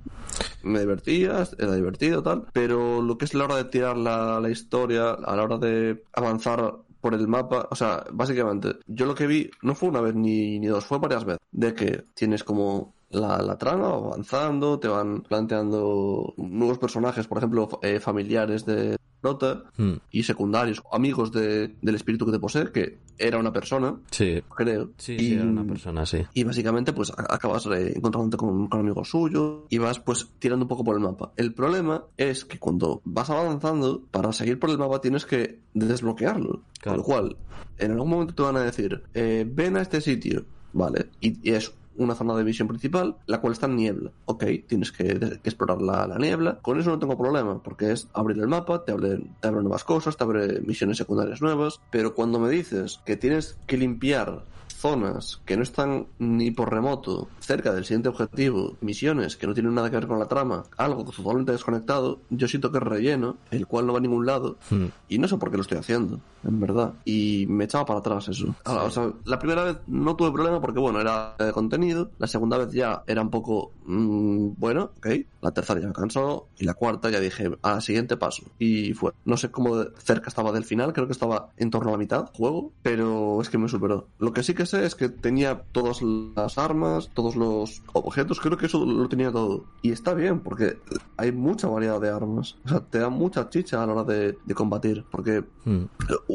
Me 0.61 0.79
divertía, 0.79 1.43
era 1.57 1.73
divertido, 1.73 2.21
tal. 2.21 2.45
Pero 2.53 3.01
lo 3.01 3.17
que 3.17 3.25
es 3.25 3.33
la 3.33 3.45
hora 3.45 3.55
de 3.55 3.65
tirar 3.65 3.97
la, 3.97 4.39
la 4.39 4.49
historia, 4.51 5.11
a 5.11 5.35
la 5.35 5.43
hora 5.43 5.57
de 5.57 6.03
avanzar 6.13 6.75
por 7.01 7.13
el 7.13 7.27
mapa, 7.27 7.67
o 7.71 7.75
sea, 7.75 8.03
básicamente, 8.11 8.75
yo 8.87 9.05
lo 9.05 9.15
que 9.15 9.27
vi 9.27 9.49
no 9.61 9.75
fue 9.75 9.89
una 9.89 10.01
vez 10.01 10.15
ni, 10.15 10.59
ni 10.59 10.67
dos, 10.67 10.85
fue 10.85 10.99
varias 10.99 11.25
veces, 11.25 11.39
de 11.51 11.73
que 11.73 12.03
tienes 12.13 12.43
como 12.43 12.93
la, 13.09 13.41
la 13.41 13.57
trama 13.57 13.87
avanzando, 13.87 14.79
te 14.79 14.87
van 14.87 15.21
planteando 15.21 16.33
nuevos 16.37 16.77
personajes, 16.77 17.27
por 17.27 17.37
ejemplo, 17.37 17.69
eh, 17.81 17.99
familiares 17.99 18.65
de 18.65 18.97
Rota 19.21 19.63
hmm. 19.77 19.93
y 20.11 20.23
secundarios, 20.23 20.81
amigos 20.91 21.31
de, 21.31 21.75
del 21.81 21.95
espíritu 21.95 22.25
que 22.25 22.31
te 22.31 22.39
posee, 22.39 22.71
que 22.71 22.99
era 23.17 23.37
una 23.37 23.51
persona, 23.51 23.99
sí. 24.11 24.41
creo. 24.55 24.91
Sí, 24.97 25.17
y, 25.19 25.33
era 25.33 25.43
una 25.43 25.65
persona, 25.65 26.05
sí. 26.05 26.25
Y 26.33 26.43
básicamente, 26.43 26.93
pues 26.93 27.11
acabas 27.11 27.65
eh, 27.67 27.93
encontrándote 27.95 28.37
con, 28.37 28.67
con 28.67 28.79
amigos 28.79 29.09
suyos 29.09 29.63
y 29.69 29.77
vas, 29.77 29.99
pues, 29.99 30.29
tirando 30.39 30.65
un 30.65 30.69
poco 30.69 30.83
por 30.83 30.95
el 30.95 31.01
mapa. 31.01 31.33
El 31.35 31.53
problema 31.53 32.05
es 32.17 32.45
que 32.45 32.59
cuando 32.59 33.01
vas 33.03 33.29
avanzando, 33.29 34.01
para 34.09 34.31
seguir 34.31 34.59
por 34.59 34.69
el 34.69 34.77
mapa 34.77 35.01
tienes 35.01 35.25
que 35.25 35.59
desbloquearlo. 35.73 36.63
Con 36.81 36.97
lo 36.97 37.03
cual, 37.03 37.37
en 37.77 37.91
algún 37.91 38.09
momento 38.09 38.33
te 38.33 38.41
van 38.43 38.55
a 38.55 38.61
decir, 38.61 39.03
eh, 39.13 39.45
ven 39.49 39.75
a 39.75 39.81
este 39.81 39.99
sitio, 39.99 40.45
¿vale? 40.71 41.09
Y, 41.19 41.37
y 41.49 41.53
es 41.53 41.73
una 41.99 42.15
zona 42.15 42.35
de 42.35 42.43
visión 42.43 42.67
principal, 42.67 43.17
la 43.25 43.39
cual 43.41 43.53
está 43.53 43.67
en 43.67 43.75
niebla. 43.75 44.11
Ok, 44.25 44.45
tienes 44.67 44.91
que, 44.91 45.39
explorar 45.43 45.81
la, 45.81 46.17
niebla. 46.17 46.59
Con 46.61 46.79
eso 46.79 46.89
no 46.89 46.99
tengo 46.99 47.17
problema, 47.17 47.61
porque 47.61 47.91
es 47.91 48.07
abrir 48.13 48.39
el 48.39 48.47
mapa, 48.47 48.85
te 48.85 48.91
abre, 48.91 49.21
te 49.39 49.47
abre 49.47 49.61
nuevas 49.61 49.83
cosas, 49.83 50.17
te 50.17 50.23
abre 50.23 50.61
misiones 50.61 50.97
secundarias 50.97 51.41
nuevas. 51.41 51.79
Pero 51.91 52.15
cuando 52.15 52.39
me 52.39 52.49
dices 52.49 52.99
que 53.05 53.17
tienes 53.17 53.57
que 53.67 53.77
limpiar 53.77 54.43
zonas 54.79 55.41
que 55.45 55.57
no 55.57 55.63
están 55.63 56.07
ni 56.19 56.51
por 56.51 56.71
remoto 56.71 57.27
cerca 57.39 57.73
del 57.73 57.85
siguiente 57.85 58.09
objetivo, 58.09 58.77
misiones 58.81 59.35
que 59.35 59.47
no 59.47 59.53
tienen 59.53 59.73
nada 59.73 59.89
que 59.89 59.97
ver 59.97 60.07
con 60.07 60.19
la 60.19 60.27
trama, 60.27 60.63
algo 60.77 61.03
totalmente 61.03 61.51
desconectado, 61.51 62.19
yo 62.29 62.47
siento 62.47 62.71
que 62.71 62.77
es 62.77 62.83
relleno, 62.83 63.37
el 63.51 63.67
cual 63.67 63.87
no 63.87 63.93
va 63.93 63.99
a 63.99 64.01
ningún 64.01 64.25
lado, 64.25 64.57
hmm. 64.69 64.85
y 65.09 65.17
no 65.17 65.27
sé 65.27 65.37
por 65.37 65.51
qué 65.51 65.57
lo 65.57 65.63
estoy 65.63 65.77
haciendo, 65.77 66.19
en 66.43 66.59
verdad. 66.59 66.93
Y 67.05 67.45
me 67.49 67.65
echaba 67.65 67.85
para 67.85 67.99
atrás 67.99 68.27
eso. 68.29 68.55
O 68.65 68.89
sea, 68.89 69.11
la 69.25 69.39
primera 69.39 69.63
vez 69.63 69.77
no 69.87 70.15
tuve 70.15 70.31
problema 70.31 70.61
porque, 70.61 70.79
bueno, 70.79 71.01
era 71.01 71.35
de 71.37 71.51
contenido, 71.51 72.11
la 72.17 72.27
segunda 72.27 72.57
vez 72.57 72.71
ya 72.71 73.03
era 73.07 73.21
un 73.21 73.29
poco, 73.29 73.73
mm, 73.85 74.51
bueno, 74.57 74.91
ok, 74.97 75.07
la 75.41 75.51
tercera 75.51 75.81
ya 75.81 75.87
me 75.87 75.93
cansó, 75.93 76.47
y 76.57 76.65
la 76.65 76.73
cuarta 76.73 77.09
ya 77.09 77.19
dije, 77.19 77.51
al 77.61 77.81
siguiente 77.81 78.17
paso. 78.17 78.43
Y 78.59 78.93
fue, 78.93 79.11
no 79.25 79.37
sé 79.37 79.51
cómo 79.51 79.83
cerca 79.97 80.29
estaba 80.29 80.51
del 80.51 80.63
final, 80.63 80.93
creo 80.93 81.07
que 81.07 81.13
estaba 81.13 81.49
en 81.57 81.69
torno 81.69 81.89
a 81.89 81.91
la 81.93 81.97
mitad 81.97 82.31
juego, 82.33 82.71
pero 82.81 83.41
es 83.41 83.49
que 83.49 83.57
me 83.57 83.67
superó. 83.67 84.07
Lo 84.19 84.33
que 84.33 84.43
sí 84.43 84.53
que 84.53 84.65
es 84.73 84.95
que 84.95 85.09
tenía 85.09 85.63
todas 85.71 86.01
las 86.01 86.57
armas, 86.57 87.09
todos 87.13 87.35
los 87.35 87.81
objetos, 87.93 88.39
creo 88.39 88.57
que 88.57 88.67
eso 88.67 88.85
lo 88.85 89.07
tenía 89.09 89.31
todo. 89.31 89.65
Y 89.81 89.91
está 89.91 90.13
bien, 90.13 90.39
porque 90.39 90.77
hay 91.19 91.33
mucha 91.33 91.67
variedad 91.67 91.99
de 91.99 92.09
armas. 92.09 92.55
O 92.65 92.69
sea, 92.69 92.79
te 92.79 92.99
da 92.99 93.09
mucha 93.09 93.49
chicha 93.49 93.83
a 93.83 93.85
la 93.85 93.93
hora 93.93 94.03
de, 94.05 94.37
combatir. 94.55 95.05
Porque 95.11 95.43
hmm. 95.65 95.83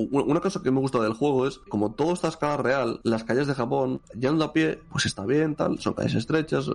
una 0.02 0.40
cosa 0.40 0.62
que 0.62 0.70
me 0.70 0.80
gusta 0.80 1.00
del 1.00 1.14
juego 1.14 1.46
es, 1.46 1.58
como 1.68 1.92
todo 1.92 2.12
está 2.12 2.28
a 2.28 2.30
escala 2.30 2.56
real, 2.58 3.00
las 3.02 3.24
calles 3.24 3.46
de 3.46 3.54
Japón, 3.54 4.02
yendo 4.18 4.44
a 4.44 4.52
pie, 4.52 4.80
pues 4.90 5.06
está 5.06 5.24
bien, 5.24 5.54
tal, 5.54 5.78
son 5.78 5.94
calles 5.94 6.14
estrechas, 6.14 6.70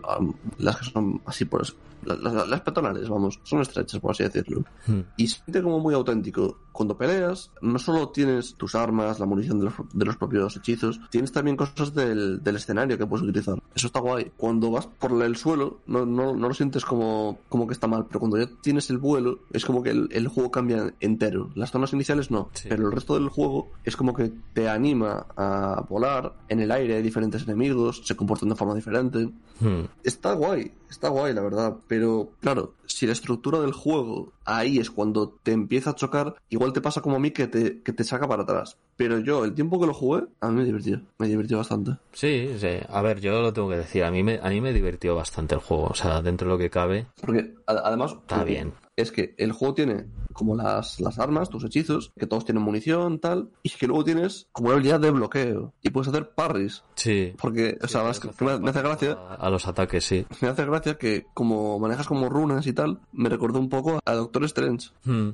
las 0.58 0.78
que 0.78 0.86
son 0.86 1.22
así 1.26 1.46
por 1.46 1.62
eso. 1.62 1.76
Las, 2.04 2.48
las, 2.48 3.10
vamos, 3.10 3.40
son 3.44 3.62
estrechas, 3.62 4.00
por 4.00 4.12
así 4.12 4.24
decirlo. 4.24 4.64
Hmm. 4.88 5.02
Y 5.18 5.28
se 5.28 5.44
siente 5.44 5.62
como 5.62 5.80
muy 5.80 5.94
auténtico. 5.94 6.58
Cuando 6.72 6.98
peleas, 6.98 7.52
no 7.62 7.78
solo 7.78 8.10
tienes 8.10 8.56
tus 8.56 8.74
armas, 8.74 9.20
la 9.20 9.26
munición 9.26 9.60
de 9.60 9.66
los, 9.66 9.74
de 9.94 10.06
los 10.06 10.16
propios 10.16 10.56
hechizos, 10.56 11.00
tienes 11.10 11.32
también 11.32 11.58
cosas 11.58 11.94
del, 11.94 12.42
del, 12.42 12.56
escenario 12.56 12.98
que 12.98 13.06
puedes 13.06 13.28
utilizar. 13.28 13.62
Eso 13.76 13.88
está 13.88 14.00
guay. 14.00 14.32
Cuando 14.38 14.72
vas 14.72 14.88
por 14.88 15.22
el 15.22 15.36
suelo, 15.36 15.82
no, 15.88 16.06
no, 16.06 16.34
no 16.34 16.48
lo 16.48 16.54
sientes 16.54 16.86
como, 16.86 17.40
como 17.50 17.68
que 17.68 17.74
está 17.74 17.88
mal, 17.88 17.99
pero 18.08 18.20
cuando 18.20 18.38
ya 18.38 18.50
tienes 18.62 18.90
el 18.90 18.98
vuelo, 18.98 19.40
es 19.52 19.66
como 19.66 19.84
que 19.84 19.92
el, 19.92 20.10
el 20.12 20.28
juego 20.28 20.52
cambia 20.52 20.94
entero. 21.00 21.50
Las 21.56 21.72
zonas 21.72 21.94
iniciales 21.94 22.32
no, 22.32 22.50
pero 22.68 22.88
el 22.88 22.92
resto 22.92 23.16
del 23.16 23.30
juego 23.30 23.72
es 23.84 23.96
como 23.96 24.14
que 24.14 24.32
te 24.54 24.70
anima 24.70 25.26
a 25.36 25.86
volar. 25.90 26.34
En 26.48 26.60
el 26.60 26.72
aire 26.72 26.96
hay 26.96 27.02
diferentes 27.02 27.44
enemigos, 27.44 28.02
se 28.06 28.16
comportan 28.16 28.50
de 28.50 28.56
forma 28.56 28.76
diferente. 28.76 29.30
Hmm. 29.60 29.86
Está 30.04 30.34
guay, 30.34 30.72
está 30.90 31.10
guay, 31.10 31.34
la 31.34 31.42
verdad. 31.42 31.78
Pero, 31.88 32.32
claro, 32.42 32.74
si 32.90 33.06
la 33.06 33.14
estructura 33.14 33.60
del 33.60 33.72
juego 33.72 34.34
ahí 34.46 34.80
es 34.80 34.92
cuando 34.92 35.30
te 35.44 35.52
empieza 35.52 35.92
a 35.92 35.96
chocar, 35.96 36.36
igual 36.50 36.74
te 36.74 36.82
pasa 36.82 37.02
como 37.02 37.16
a 37.16 37.20
mí 37.20 37.32
que 37.32 37.48
te, 37.48 37.82
que 37.82 37.94
te 37.94 38.04
saca 38.04 38.28
para 38.28 38.44
atrás. 38.44 38.78
Pero 38.98 39.20
yo, 39.20 39.46
el 39.46 39.54
tiempo 39.54 39.80
que 39.80 39.88
lo 39.88 39.94
jugué, 39.94 40.24
a 40.42 40.50
mí 40.50 40.56
me 40.56 40.66
divirtió. 40.66 41.02
Me 41.18 41.28
divirtió 41.28 41.58
bastante. 41.58 41.92
Sí, 42.12 42.50
sí. 42.58 42.80
A 42.90 43.02
ver, 43.02 43.22
yo 43.22 43.42
lo 43.42 43.54
tengo 43.54 43.70
que 43.70 43.78
decir. 43.78 44.04
A 44.04 44.12
mí 44.12 44.24
me, 44.24 44.40
a 44.44 44.50
mí 44.50 44.60
me 44.60 44.74
divirtió 44.74 45.16
bastante 45.16 45.56
el 45.56 45.62
juego. 45.62 45.86
O 45.86 45.96
sea, 45.96 46.22
dentro 46.22 46.48
de 46.48 46.54
lo 46.54 46.58
que 46.58 46.70
cabe. 46.70 47.06
Porque 47.22 47.54
además. 47.66 48.12
Está 48.12 48.44
bien 48.44 48.74
es 49.02 49.12
que 49.12 49.34
el 49.38 49.52
juego 49.52 49.74
tiene 49.74 50.06
como 50.40 50.56
las, 50.56 51.02
las 51.02 51.20
armas, 51.20 51.50
tus 51.50 51.66
hechizos, 51.66 52.14
que 52.18 52.26
todos 52.26 52.46
tienen 52.46 52.64
munición, 52.64 53.20
tal, 53.20 53.50
y 53.62 53.70
que 53.70 53.88
luego 53.88 54.06
tienes 54.06 54.48
como 54.54 54.70
una 54.70 54.76
habilidad 54.76 55.02
de 55.02 55.12
bloqueo 55.12 55.74
y 55.82 55.90
puedes 55.90 56.08
hacer 56.08 56.30
parries. 56.30 56.82
Sí. 56.96 57.34
Porque, 57.42 57.78
o 57.82 57.88
sea, 57.90 58.04
me, 58.04 58.70
hace 58.70 58.82
gracia. 58.82 59.18
A, 59.38 59.50
los 59.50 59.68
ataques, 59.68 60.06
sí. 60.06 60.26
Me 60.40 60.48
hace 60.48 60.66
gracia 60.66 60.98
que 60.98 61.26
como 61.34 61.78
manejas 61.78 62.08
como 62.08 62.30
runas 62.30 62.66
y 62.68 62.74
tal, 62.74 63.02
me 63.12 63.28
recordó 63.28 63.60
un 63.60 63.68
poco 63.68 64.00
a 64.06 64.14
Doctor 64.14 64.46
Strange. 64.46 64.92
Hmm. 65.04 65.32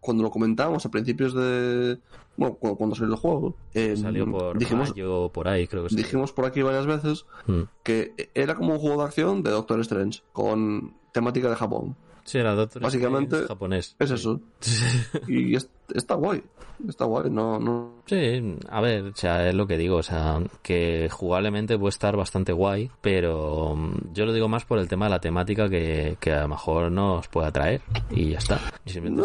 cuando 0.00 0.22
lo 0.22 0.30
comentábamos 0.30 0.86
a 0.86 0.90
principios 0.92 1.34
de, 1.34 1.98
bueno, 2.36 2.54
cuando 2.54 2.94
salió 2.94 3.14
el 3.14 3.18
juego, 3.18 3.56
eh, 3.74 3.96
salió 3.96 4.30
por 4.30 4.56
dijimos, 4.56 4.94
por 5.32 5.48
ahí, 5.48 5.66
creo 5.66 5.84
que 5.84 5.96
Dijimos 5.96 6.32
por 6.32 6.44
aquí 6.44 6.62
varias 6.62 6.86
veces 6.86 7.26
hmm. 7.48 7.62
que 7.82 8.14
era 8.34 8.54
como 8.54 8.74
un 8.74 8.78
juego 8.78 9.02
de 9.02 9.08
acción 9.08 9.42
de 9.42 9.50
Doctor 9.50 9.80
Strange, 9.80 10.22
con 10.32 10.94
temática 11.12 11.48
de 11.48 11.56
Japón. 11.56 11.96
Sí, 12.24 12.38
era 12.38 12.54
Doctor 12.54 12.82
Básicamente 12.82 13.46
japonés. 13.46 13.96
Es 13.98 14.10
eso. 14.10 14.40
y 15.28 15.54
está 15.54 16.14
guay. 16.14 16.42
Está 16.88 17.04
guay, 17.04 17.30
no, 17.30 17.58
no. 17.58 18.02
Sí, 18.06 18.56
a 18.68 18.80
ver, 18.80 19.04
o 19.04 19.16
sea, 19.16 19.48
es 19.48 19.54
lo 19.54 19.66
que 19.66 19.76
digo, 19.76 19.96
o 19.96 20.02
sea, 20.02 20.42
que 20.62 21.08
jugablemente 21.10 21.78
puede 21.78 21.90
estar 21.90 22.16
bastante 22.16 22.52
guay, 22.52 22.90
pero 23.00 23.76
yo 24.12 24.26
lo 24.26 24.32
digo 24.32 24.48
más 24.48 24.64
por 24.64 24.78
el 24.78 24.88
tema 24.88 25.06
de 25.06 25.10
la 25.10 25.20
temática 25.20 25.68
que, 25.68 26.16
que 26.18 26.32
a 26.32 26.42
lo 26.42 26.48
mejor 26.48 26.90
nos 26.90 27.28
puede 27.28 27.48
atraer 27.48 27.82
y 28.10 28.30
ya 28.30 28.38
está. 28.38 28.60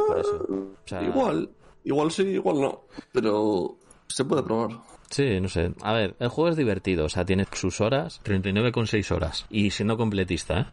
por 0.08 0.20
eso. 0.20 0.48
igual, 1.02 1.50
igual 1.84 2.12
sí, 2.12 2.24
igual 2.24 2.62
no, 2.62 2.82
pero 3.12 3.78
se 4.08 4.26
puede 4.26 4.44
probar. 4.44 4.72
Sí, 5.10 5.40
no 5.40 5.50
sé. 5.50 5.74
A 5.82 5.94
ver, 5.94 6.16
el 6.20 6.30
juego 6.30 6.50
es 6.50 6.56
divertido, 6.56 7.06
o 7.06 7.10
sea, 7.10 7.26
tiene 7.26 7.46
sus 7.52 7.82
horas, 7.82 8.22
39,6 8.24 9.12
horas. 9.12 9.46
Y 9.50 9.72
siendo 9.72 9.98
completista, 9.98 10.60
¿eh? 10.60 10.66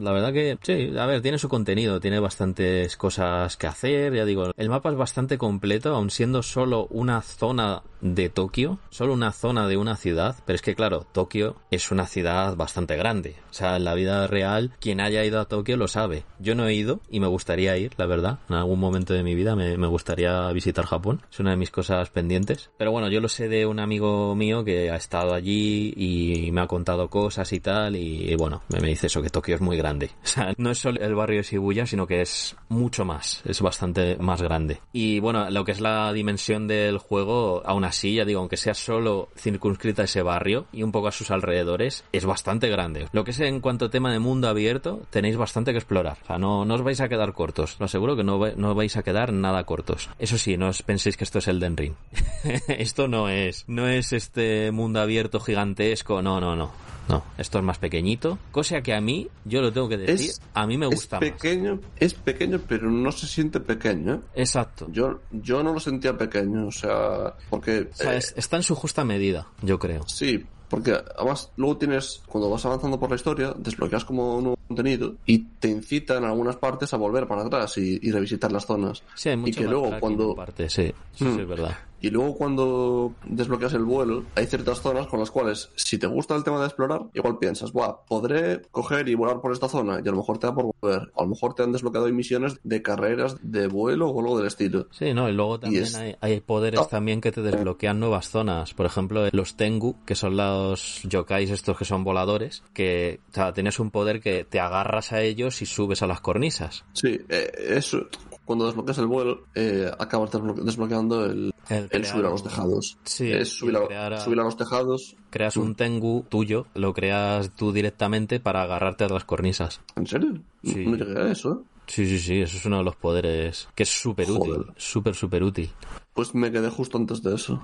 La 0.00 0.12
verdad 0.12 0.32
que, 0.32 0.58
sí, 0.62 0.96
a 0.98 1.06
ver, 1.06 1.22
tiene 1.22 1.38
su 1.38 1.48
contenido, 1.48 2.00
tiene 2.00 2.18
bastantes 2.18 2.96
cosas 2.96 3.56
que 3.56 3.66
hacer, 3.66 4.14
ya 4.14 4.24
digo, 4.24 4.50
el 4.56 4.68
mapa 4.68 4.90
es 4.90 4.96
bastante 4.96 5.38
completo, 5.38 5.94
aun 5.94 6.10
siendo 6.10 6.42
solo 6.42 6.86
una 6.90 7.22
zona 7.22 7.82
de 8.04 8.28
Tokio, 8.28 8.78
solo 8.90 9.14
una 9.14 9.32
zona 9.32 9.66
de 9.66 9.76
una 9.76 9.96
ciudad, 9.96 10.36
pero 10.44 10.54
es 10.54 10.62
que 10.62 10.74
claro, 10.74 11.06
Tokio 11.10 11.56
es 11.70 11.90
una 11.90 12.06
ciudad 12.06 12.54
bastante 12.54 12.96
grande. 12.96 13.36
O 13.50 13.54
sea, 13.54 13.76
en 13.76 13.84
la 13.84 13.94
vida 13.94 14.26
real, 14.26 14.72
quien 14.78 15.00
haya 15.00 15.24
ido 15.24 15.40
a 15.40 15.46
Tokio 15.46 15.76
lo 15.76 15.88
sabe. 15.88 16.24
Yo 16.38 16.54
no 16.54 16.66
he 16.66 16.74
ido 16.74 17.00
y 17.08 17.20
me 17.20 17.26
gustaría 17.26 17.76
ir, 17.76 17.92
la 17.96 18.06
verdad. 18.06 18.38
En 18.48 18.56
algún 18.56 18.78
momento 18.78 19.14
de 19.14 19.22
mi 19.22 19.34
vida 19.34 19.56
me, 19.56 19.76
me 19.78 19.86
gustaría 19.86 20.50
visitar 20.52 20.84
Japón. 20.84 21.22
Es 21.30 21.40
una 21.40 21.50
de 21.50 21.56
mis 21.56 21.70
cosas 21.70 22.10
pendientes. 22.10 22.70
Pero 22.76 22.92
bueno, 22.92 23.08
yo 23.08 23.20
lo 23.20 23.28
sé 23.28 23.48
de 23.48 23.66
una 23.66 23.84
amigo 23.84 24.34
mío 24.34 24.64
que 24.64 24.90
ha 24.90 24.96
estado 24.96 25.34
allí 25.34 25.94
y 25.96 26.50
me 26.50 26.62
ha 26.62 26.66
contado 26.66 27.08
cosas 27.08 27.52
y 27.52 27.60
tal 27.60 27.96
y, 27.96 28.34
bueno, 28.34 28.62
me, 28.68 28.88
dice 28.88 29.06
eso, 29.06 29.22
que 29.22 29.30
Tokio 29.30 29.54
es 29.54 29.60
muy 29.60 29.76
grande. 29.76 30.10
O 30.24 30.36
sea, 30.36 30.52
no 30.56 30.72
es 30.72 30.78
solo 30.78 31.00
el 31.00 31.14
barrio 31.14 31.36
de 31.36 31.42
Shibuya, 31.44 31.86
sino 31.86 32.08
que 32.08 32.20
es 32.20 32.56
mucho 32.68 33.04
más, 33.04 33.40
es 33.44 33.60
bastante 33.60 34.16
más 34.16 34.42
grande. 34.42 34.80
Y 34.92 35.20
bueno, 35.20 35.48
lo 35.48 35.64
que 35.64 35.70
es 35.70 35.80
la 35.80 36.12
dimensión 36.12 36.66
del 36.66 36.98
juego, 36.98 37.62
aún 37.64 37.84
así, 37.84 37.93
ya 38.02 38.24
digo, 38.24 38.40
aunque 38.40 38.56
sea 38.56 38.74
solo 38.74 39.28
circunscrita 39.36 40.02
a 40.02 40.04
ese 40.04 40.22
barrio 40.22 40.66
y 40.72 40.82
un 40.82 40.92
poco 40.92 41.08
a 41.08 41.12
sus 41.12 41.30
alrededores, 41.30 42.04
es 42.12 42.24
bastante 42.24 42.68
grande. 42.68 43.08
Lo 43.12 43.24
que 43.24 43.30
es 43.30 43.40
en 43.40 43.60
cuanto 43.60 43.86
a 43.86 43.90
tema 43.90 44.12
de 44.12 44.18
mundo 44.18 44.48
abierto, 44.48 45.02
tenéis 45.10 45.36
bastante 45.36 45.72
que 45.72 45.78
explorar. 45.78 46.18
O 46.22 46.26
sea, 46.26 46.38
no, 46.38 46.64
no 46.64 46.74
os 46.74 46.82
vais 46.82 47.00
a 47.00 47.08
quedar 47.08 47.32
cortos. 47.32 47.76
Lo 47.78 47.86
aseguro 47.86 48.16
que 48.16 48.24
no, 48.24 48.38
no 48.56 48.74
vais 48.74 48.96
a 48.96 49.02
quedar 49.02 49.32
nada 49.32 49.64
cortos. 49.64 50.10
Eso 50.18 50.38
sí, 50.38 50.56
no 50.56 50.68
os 50.68 50.82
penséis 50.82 51.16
que 51.16 51.24
esto 51.24 51.38
es 51.38 51.48
el 51.48 51.60
Den 51.60 51.76
Ring. 51.76 51.94
esto 52.68 53.08
no 53.08 53.28
es, 53.28 53.64
no 53.68 53.88
es 53.88 54.12
este 54.12 54.70
mundo 54.70 55.00
abierto 55.00 55.40
gigantesco, 55.40 56.22
no, 56.22 56.40
no, 56.40 56.56
no. 56.56 56.93
No, 57.08 57.22
esto 57.38 57.58
es 57.58 57.64
más 57.64 57.78
pequeñito. 57.78 58.38
Cosa 58.50 58.80
que 58.82 58.94
a 58.94 59.00
mí, 59.00 59.28
yo 59.44 59.60
lo 59.60 59.72
tengo 59.72 59.88
que 59.88 59.98
decir, 59.98 60.32
a 60.54 60.66
mí 60.66 60.78
me 60.78 60.86
gusta 60.86 61.18
es 61.18 61.32
pequeño, 61.32 61.80
Es 61.98 62.14
pequeño, 62.14 62.60
pero 62.66 62.90
no 62.90 63.12
se 63.12 63.26
siente 63.26 63.60
pequeño. 63.60 64.22
Exacto. 64.34 64.86
Yo, 64.90 65.20
yo 65.30 65.62
no 65.62 65.72
lo 65.72 65.80
sentía 65.80 66.16
pequeño, 66.16 66.68
o 66.68 66.72
sea, 66.72 67.34
porque... 67.50 67.88
O 67.92 67.96
sea, 67.96 68.16
eh, 68.16 68.22
está 68.36 68.56
en 68.56 68.62
su 68.62 68.74
justa 68.74 69.04
medida, 69.04 69.48
yo 69.62 69.78
creo. 69.78 70.06
Sí, 70.08 70.44
porque 70.68 70.92
además 71.16 71.50
luego 71.56 71.76
tienes, 71.76 72.22
cuando 72.26 72.50
vas 72.50 72.64
avanzando 72.66 72.98
por 72.98 73.10
la 73.10 73.16
historia, 73.16 73.54
desbloqueas 73.56 74.04
como 74.04 74.36
un 74.38 74.44
nuevo 74.44 74.58
contenido 74.66 75.14
y 75.26 75.38
te 75.38 75.68
incita 75.68 76.16
en 76.16 76.24
algunas 76.24 76.56
partes 76.56 76.92
a 76.94 76.96
volver 76.96 77.28
para 77.28 77.42
atrás 77.42 77.76
y, 77.78 78.10
revisitar 78.10 78.50
las 78.50 78.66
zonas. 78.66 79.02
Sí, 79.14 79.28
hay 79.28 79.36
mucho 79.36 79.60
y 79.60 79.64
que 79.64 79.70
luego 79.70 79.90
cuando... 80.00 80.34
Parte, 80.34 80.68
sí, 80.68 80.92
sí, 81.14 81.24
mm. 81.24 81.40
es 81.40 81.48
verdad. 81.48 81.78
Y 82.04 82.10
luego 82.10 82.34
cuando 82.34 83.14
desbloqueas 83.24 83.72
el 83.72 83.84
vuelo, 83.84 84.24
hay 84.34 84.44
ciertas 84.44 84.82
zonas 84.82 85.06
con 85.06 85.20
las 85.20 85.30
cuales, 85.30 85.70
si 85.74 85.96
te 85.96 86.06
gusta 86.06 86.36
el 86.36 86.44
tema 86.44 86.60
de 86.60 86.66
explorar, 86.66 87.06
igual 87.14 87.38
piensas, 87.38 87.72
Buah, 87.72 88.04
podré 88.06 88.60
coger 88.70 89.08
y 89.08 89.14
volar 89.14 89.40
por 89.40 89.52
esta 89.52 89.70
zona 89.70 90.02
y 90.04 90.06
a 90.06 90.10
lo 90.10 90.18
mejor 90.18 90.36
te 90.36 90.46
da 90.46 90.54
por 90.54 90.74
volver. 90.78 91.10
A 91.16 91.22
lo 91.22 91.28
mejor 91.28 91.54
te 91.54 91.62
han 91.62 91.72
desbloqueado 91.72 92.06
misiones 92.12 92.60
de 92.62 92.82
carreras 92.82 93.38
de 93.40 93.68
vuelo 93.68 94.10
o 94.10 94.20
algo 94.20 94.36
del 94.36 94.48
estilo. 94.48 94.86
Sí, 94.90 95.14
no, 95.14 95.30
y 95.30 95.32
luego 95.32 95.58
también 95.58 95.86
hay, 96.20 96.40
poderes 96.42 96.80
ah. 96.80 96.88
también 96.90 97.22
que 97.22 97.32
te 97.32 97.40
desbloquean 97.40 97.98
nuevas 97.98 98.28
zonas. 98.28 98.74
Por 98.74 98.84
ejemplo, 98.84 99.26
los 99.32 99.56
Tengu, 99.56 99.96
que 100.04 100.14
son 100.14 100.36
los 100.36 101.00
yokais 101.04 101.50
estos 101.50 101.78
que 101.78 101.86
son 101.86 102.04
voladores, 102.04 102.62
que 102.74 103.20
o 103.30 103.34
sea, 103.34 103.54
tienes 103.54 103.80
un 103.80 103.90
poder 103.90 104.20
que 104.20 104.44
te 104.44 104.60
agarras 104.60 105.12
a 105.12 105.22
ellos 105.22 105.62
y 105.62 105.64
subes 105.64 106.02
a 106.02 106.06
las 106.06 106.20
cornisas. 106.20 106.84
Sí, 106.92 107.18
eh, 107.30 107.50
eso, 107.70 108.08
cuando 108.44 108.66
desbloqueas 108.66 108.98
el 108.98 109.06
vuelo, 109.06 109.44
eh, 109.54 109.90
acabas 109.98 110.30
desbloqueando 110.30 111.24
el, 111.26 111.52
el, 111.68 112.04
subir 112.04 112.26
a 112.26 112.30
los 112.30 112.42
tejados. 112.42 112.98
Sí, 113.04 113.30
es 113.30 113.48
subir 113.50 113.76
a, 113.76 114.20
subir 114.20 114.40
a, 114.40 114.44
los 114.44 114.56
tejados. 114.56 115.16
Creas 115.30 115.56
un 115.56 115.74
Tengu 115.74 116.24
tuyo, 116.28 116.66
lo 116.74 116.92
creas 116.92 117.50
tú 117.56 117.72
directamente 117.72 118.40
para 118.40 118.62
agarrarte 118.62 119.04
a 119.04 119.08
las 119.08 119.24
cornisas. 119.24 119.80
¿En 119.96 120.06
serio? 120.06 120.34
Sí. 120.62 120.86
No 120.86 120.96
llegué 120.96 121.20
a 121.20 121.30
eso, 121.30 121.52
¿eh? 121.52 121.74
Sí, 121.86 122.06
sí, 122.06 122.18
sí, 122.18 122.40
eso 122.40 122.56
es 122.56 122.64
uno 122.64 122.78
de 122.78 122.84
los 122.84 122.96
poderes 122.96 123.68
que 123.74 123.82
es 123.82 123.90
súper 123.90 124.30
útil, 124.30 124.64
súper, 124.76 125.14
súper 125.14 125.42
útil. 125.42 125.70
Pues 126.14 126.32
me 126.32 126.52
quedé 126.52 126.70
justo 126.70 126.96
antes 126.96 127.22
de 127.22 127.34
eso. 127.34 127.60